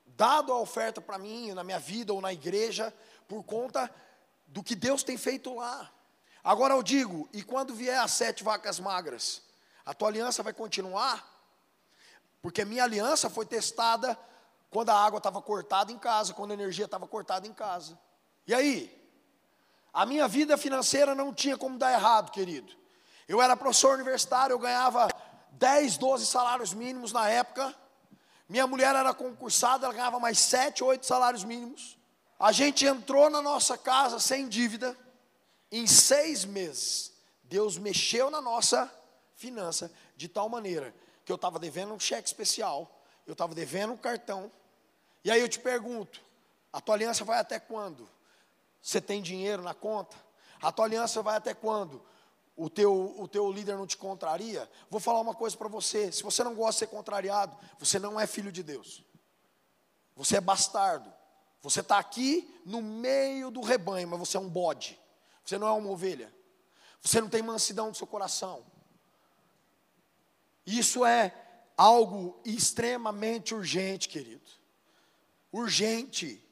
dado 0.06 0.52
a 0.52 0.58
oferta 0.58 1.00
para 1.00 1.18
mim, 1.18 1.52
na 1.52 1.64
minha 1.64 1.78
vida 1.78 2.12
ou 2.12 2.20
na 2.20 2.32
igreja, 2.32 2.94
por 3.26 3.44
conta 3.44 3.92
do 4.46 4.62
que 4.62 4.74
Deus 4.74 5.02
tem 5.02 5.16
feito 5.16 5.54
lá. 5.54 5.92
Agora 6.42 6.74
eu 6.74 6.82
digo, 6.82 7.28
e 7.32 7.42
quando 7.42 7.74
vier 7.74 8.00
as 8.00 8.12
sete 8.12 8.42
vacas 8.42 8.80
magras, 8.80 9.42
a 9.84 9.92
tua 9.92 10.08
aliança 10.08 10.42
vai 10.42 10.52
continuar? 10.52 11.26
Porque 12.40 12.64
minha 12.64 12.84
aliança 12.84 13.28
foi 13.28 13.46
testada 13.46 14.18
quando 14.70 14.90
a 14.90 14.94
água 14.94 15.18
estava 15.18 15.40
cortada 15.42 15.92
em 15.92 15.98
casa, 15.98 16.34
quando 16.34 16.52
a 16.52 16.54
energia 16.54 16.84
estava 16.84 17.06
cortada 17.06 17.46
em 17.46 17.52
casa. 17.52 17.98
E 18.46 18.54
aí? 18.54 18.97
A 19.92 20.06
minha 20.06 20.28
vida 20.28 20.56
financeira 20.56 21.14
não 21.14 21.32
tinha 21.32 21.56
como 21.56 21.78
dar 21.78 21.92
errado, 21.92 22.30
querido. 22.30 22.72
Eu 23.26 23.42
era 23.42 23.56
professor 23.56 23.94
universitário, 23.94 24.54
eu 24.54 24.58
ganhava 24.58 25.08
10, 25.52 25.98
12 25.98 26.26
salários 26.26 26.72
mínimos 26.72 27.12
na 27.12 27.28
época. 27.28 27.74
Minha 28.48 28.66
mulher 28.66 28.94
era 28.94 29.12
concursada, 29.12 29.86
ela 29.86 29.94
ganhava 29.94 30.18
mais 30.18 30.38
7, 30.38 30.82
8 30.82 31.04
salários 31.04 31.44
mínimos. 31.44 31.98
A 32.38 32.52
gente 32.52 32.86
entrou 32.86 33.28
na 33.28 33.42
nossa 33.42 33.76
casa 33.76 34.18
sem 34.20 34.48
dívida. 34.48 34.96
Em 35.70 35.86
seis 35.86 36.44
meses, 36.44 37.12
Deus 37.42 37.76
mexeu 37.76 38.30
na 38.30 38.40
nossa 38.40 38.90
finança 39.36 39.92
de 40.16 40.28
tal 40.28 40.48
maneira 40.48 40.94
que 41.24 41.32
eu 41.32 41.36
estava 41.36 41.58
devendo 41.58 41.92
um 41.92 42.00
cheque 42.00 42.26
especial, 42.26 42.90
eu 43.26 43.32
estava 43.32 43.54
devendo 43.54 43.92
um 43.92 43.96
cartão. 43.96 44.50
E 45.22 45.30
aí 45.30 45.40
eu 45.40 45.48
te 45.48 45.58
pergunto: 45.58 46.22
a 46.72 46.80
tua 46.80 46.94
aliança 46.94 47.24
vai 47.24 47.38
até 47.38 47.58
quando? 47.60 48.08
Você 48.80 49.00
tem 49.00 49.20
dinheiro 49.20 49.62
na 49.62 49.74
conta? 49.74 50.16
A 50.60 50.72
tua 50.72 50.84
aliança 50.84 51.22
vai 51.22 51.36
até 51.36 51.54
quando? 51.54 52.02
O 52.56 52.68
teu, 52.68 53.14
o 53.18 53.28
teu 53.28 53.50
líder 53.52 53.76
não 53.76 53.86
te 53.86 53.96
contraria? 53.96 54.68
Vou 54.90 55.00
falar 55.00 55.20
uma 55.20 55.34
coisa 55.34 55.56
para 55.56 55.68
você: 55.68 56.10
se 56.10 56.22
você 56.22 56.42
não 56.42 56.54
gosta 56.54 56.72
de 56.72 56.78
ser 56.78 56.86
contrariado, 56.88 57.56
você 57.78 57.98
não 57.98 58.18
é 58.18 58.26
filho 58.26 58.50
de 58.50 58.62
Deus, 58.62 59.04
você 60.16 60.36
é 60.36 60.40
bastardo. 60.40 61.12
Você 61.60 61.80
está 61.80 61.98
aqui 61.98 62.48
no 62.64 62.80
meio 62.80 63.50
do 63.50 63.60
rebanho, 63.60 64.08
mas 64.08 64.18
você 64.20 64.36
é 64.36 64.40
um 64.40 64.48
bode, 64.48 64.98
você 65.44 65.58
não 65.58 65.66
é 65.66 65.72
uma 65.72 65.90
ovelha, 65.90 66.32
você 67.02 67.20
não 67.20 67.28
tem 67.28 67.42
mansidão 67.42 67.88
no 67.88 67.94
seu 67.94 68.06
coração. 68.06 68.64
Isso 70.64 71.04
é 71.04 71.34
algo 71.76 72.40
extremamente 72.44 73.54
urgente, 73.54 74.08
querido. 74.08 74.50
Urgente. 75.50 76.44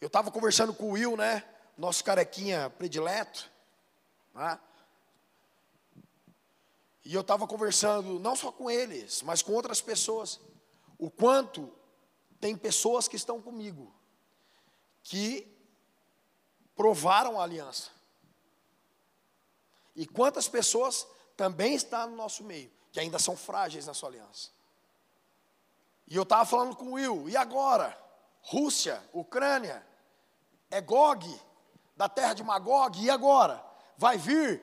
Eu 0.00 0.06
estava 0.06 0.30
conversando 0.30 0.72
com 0.72 0.86
o 0.86 0.92
Will, 0.92 1.16
né? 1.16 1.44
Nosso 1.76 2.02
carequinha 2.02 2.70
predileto. 2.70 3.50
Né? 4.34 4.58
E 7.04 7.14
eu 7.14 7.20
estava 7.20 7.46
conversando, 7.46 8.18
não 8.18 8.34
só 8.34 8.50
com 8.50 8.70
eles, 8.70 9.22
mas 9.22 9.42
com 9.42 9.52
outras 9.52 9.80
pessoas. 9.80 10.40
O 10.98 11.10
quanto 11.10 11.72
tem 12.40 12.56
pessoas 12.56 13.06
que 13.06 13.16
estão 13.16 13.42
comigo, 13.42 13.94
que 15.02 15.46
provaram 16.74 17.38
a 17.38 17.42
aliança. 17.42 17.90
E 19.94 20.06
quantas 20.06 20.48
pessoas 20.48 21.06
também 21.36 21.74
estão 21.74 22.10
no 22.10 22.16
nosso 22.16 22.42
meio, 22.44 22.72
que 22.90 23.00
ainda 23.00 23.18
são 23.18 23.36
frágeis 23.36 23.86
na 23.86 23.92
sua 23.92 24.08
aliança. 24.08 24.50
E 26.06 26.16
eu 26.16 26.22
estava 26.22 26.44
falando 26.46 26.74
com 26.74 26.86
o 26.86 26.92
Will, 26.92 27.28
e 27.28 27.36
agora? 27.36 27.98
Rússia, 28.42 29.02
Ucrânia, 29.12 29.86
é 30.70 30.80
Gog, 30.80 31.40
da 31.96 32.08
terra 32.08 32.34
de 32.34 32.42
Magog, 32.42 33.02
e 33.02 33.10
agora? 33.10 33.62
Vai 33.96 34.16
vir, 34.16 34.62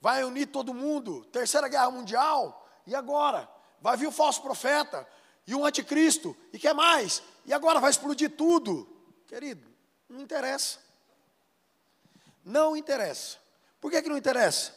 vai 0.00 0.24
unir 0.24 0.46
todo 0.46 0.72
mundo, 0.72 1.24
terceira 1.26 1.68
guerra 1.68 1.90
mundial, 1.90 2.66
e 2.86 2.94
agora? 2.94 3.48
Vai 3.80 3.96
vir 3.96 4.06
o 4.06 4.12
falso 4.12 4.40
profeta 4.40 5.06
e 5.46 5.54
o 5.54 5.64
anticristo, 5.64 6.36
e 6.52 6.58
quer 6.58 6.74
mais? 6.74 7.22
E 7.44 7.52
agora 7.52 7.80
vai 7.80 7.90
explodir 7.90 8.36
tudo. 8.36 8.88
Querido, 9.26 9.68
não 10.08 10.20
interessa. 10.20 10.78
Não 12.44 12.76
interessa. 12.76 13.38
Por 13.80 13.90
que, 13.90 14.00
que 14.00 14.08
não 14.08 14.16
interessa? 14.16 14.74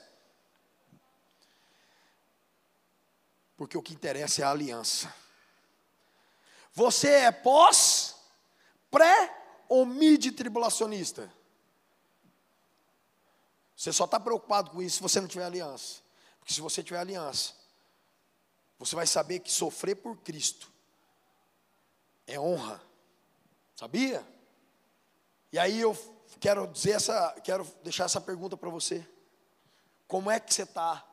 Porque 3.56 3.78
o 3.78 3.82
que 3.82 3.94
interessa 3.94 4.42
é 4.42 4.46
a 4.46 4.52
aliança. 4.52 5.14
Você 6.74 7.10
é 7.10 7.32
pós, 7.32 8.16
pré 8.90 9.43
ou 9.68 9.86
mid 9.86 10.36
tribulacionista? 10.36 11.32
Você 13.76 13.92
só 13.92 14.06
está 14.06 14.20
preocupado 14.20 14.72
com 14.72 14.82
isso 14.82 14.98
se 14.98 15.02
você 15.02 15.20
não 15.20 15.28
tiver 15.28 15.46
aliança. 15.46 16.02
Porque 16.40 16.54
se 16.54 16.62
você 16.62 16.84
tiver 16.84 17.00
aliança, 17.00 17.54
você 18.78 18.96
vai 18.96 19.08
saber 19.08 19.40
que 19.40 19.52
sofrer 19.52 19.96
por 19.96 20.18
Cristo 20.18 20.72
é 22.28 22.40
honra. 22.40 22.82
Sabia? 23.76 24.26
E 25.52 25.60
aí 25.60 25.80
eu 25.80 25.98
quero 26.40 26.68
dizer 26.68 26.92
essa, 26.92 27.32
quero 27.44 27.64
deixar 27.84 28.06
essa 28.06 28.22
pergunta 28.22 28.56
para 28.58 28.70
você. 28.70 29.08
Como 30.08 30.30
é 30.30 30.40
que 30.40 30.54
você 30.54 30.64
está 30.64 31.06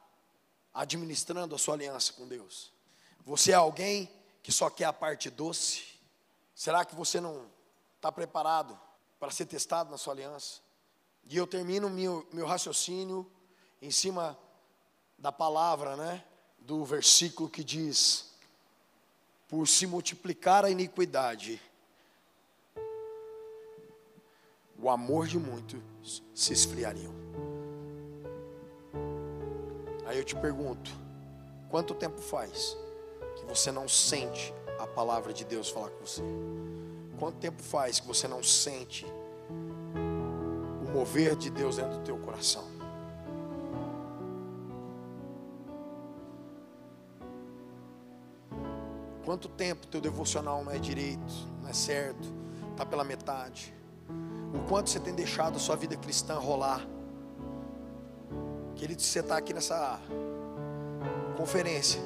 administrando 0.73 1.55
a 1.55 1.59
sua 1.59 1.75
aliança 1.75 2.13
com 2.13 2.27
Deus? 2.27 2.73
Você 3.25 3.53
é 3.53 3.55
alguém 3.55 4.11
que 4.43 4.53
só 4.53 4.71
quer 4.71 4.85
a 4.85 4.93
parte 4.93 5.31
doce? 5.31 5.85
Será 6.55 6.85
que 6.85 6.95
você 6.95 7.21
não 7.21 7.51
está 8.01 8.11
preparado 8.11 8.81
para 9.19 9.31
ser 9.31 9.45
testado 9.45 9.91
na 9.91 9.99
sua 9.99 10.15
aliança? 10.15 10.63
E 11.25 11.37
eu 11.37 11.47
termino 11.47 11.91
meu, 11.91 12.27
meu 12.33 12.47
raciocínio 12.47 13.31
em 13.81 13.91
cima 13.91 14.39
da 15.19 15.31
palavra, 15.31 15.97
né? 15.97 16.25
Do 16.59 16.83
versículo 16.83 17.49
que 17.49 17.63
diz: 17.63 18.33
Por 19.47 19.69
se 19.69 19.87
multiplicar 19.87 20.65
a 20.65 20.71
iniquidade, 20.71 21.61
o 24.79 24.89
amor 24.89 25.27
de 25.27 25.39
muitos 25.39 26.23
se 26.35 26.55
esfriariam. 26.55 27.13
Aí 30.07 30.17
eu 30.17 30.25
te 30.25 30.35
pergunto: 30.37 30.91
quanto 31.69 31.95
tempo 31.95 32.21
faz 32.21 32.77
que 33.37 33.45
você 33.45 33.71
não 33.71 33.87
sente 33.87 34.55
a 34.79 34.87
palavra 34.87 35.35
de 35.35 35.45
Deus 35.45 35.69
falar 35.69 35.91
com 35.91 36.01
você? 36.07 36.23
Quanto 37.21 37.37
tempo 37.37 37.63
faz 37.63 38.01
que 38.01 38.07
você 38.07 38.27
não 38.27 38.43
sente 38.43 39.05
o 40.83 40.91
mover 40.91 41.37
de 41.37 41.51
Deus 41.51 41.77
dentro 41.77 41.99
do 41.99 42.03
teu 42.03 42.17
coração? 42.17 42.65
Quanto 49.23 49.51
tempo 49.51 49.87
teu 49.87 50.01
devocional 50.01 50.65
não 50.65 50.73
é 50.73 50.79
direito, 50.79 51.35
não 51.61 51.69
é 51.69 51.75
certo, 51.75 52.27
está 52.71 52.87
pela 52.87 53.05
metade? 53.05 53.75
O 54.55 54.67
quanto 54.67 54.89
você 54.89 54.99
tem 54.99 55.15
deixado 55.15 55.57
a 55.57 55.59
sua 55.59 55.77
vida 55.77 55.97
cristã 55.97 56.39
rolar? 56.39 56.87
Querido, 58.77 59.03
você 59.03 59.21
está 59.21 59.37
aqui 59.37 59.53
nessa 59.53 60.01
conferência, 61.37 62.01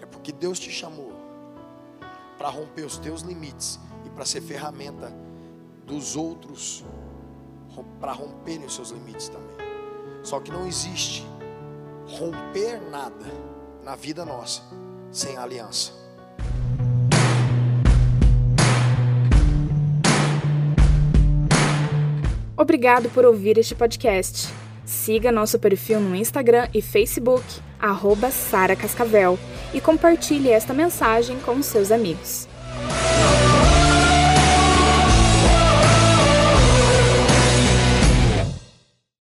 é 0.00 0.06
porque 0.06 0.30
Deus 0.30 0.60
te 0.60 0.70
chamou 0.70 1.12
para 2.38 2.48
romper 2.48 2.84
os 2.84 2.98
teus 2.98 3.22
limites 3.22 3.80
para 4.18 4.26
ser 4.26 4.40
ferramenta 4.40 5.12
dos 5.86 6.16
outros 6.16 6.84
para 8.00 8.10
romperem 8.10 8.66
os 8.66 8.74
seus 8.74 8.90
limites 8.90 9.28
também. 9.28 9.56
Só 10.24 10.40
que 10.40 10.50
não 10.50 10.66
existe 10.66 11.24
romper 12.04 12.80
nada 12.90 13.26
na 13.84 13.94
vida 13.94 14.24
nossa 14.24 14.60
sem 15.12 15.36
aliança. 15.36 15.92
Obrigado 22.56 23.08
por 23.10 23.24
ouvir 23.24 23.56
este 23.56 23.76
podcast. 23.76 24.52
Siga 24.84 25.30
nosso 25.30 25.60
perfil 25.60 26.00
no 26.00 26.16
Instagram 26.16 26.68
e 26.74 26.82
Facebook, 26.82 27.44
Sara 28.32 28.74
Cascavel, 28.74 29.38
e 29.72 29.80
compartilhe 29.80 30.50
esta 30.50 30.74
mensagem 30.74 31.38
com 31.38 31.62
seus 31.62 31.92
amigos. 31.92 32.48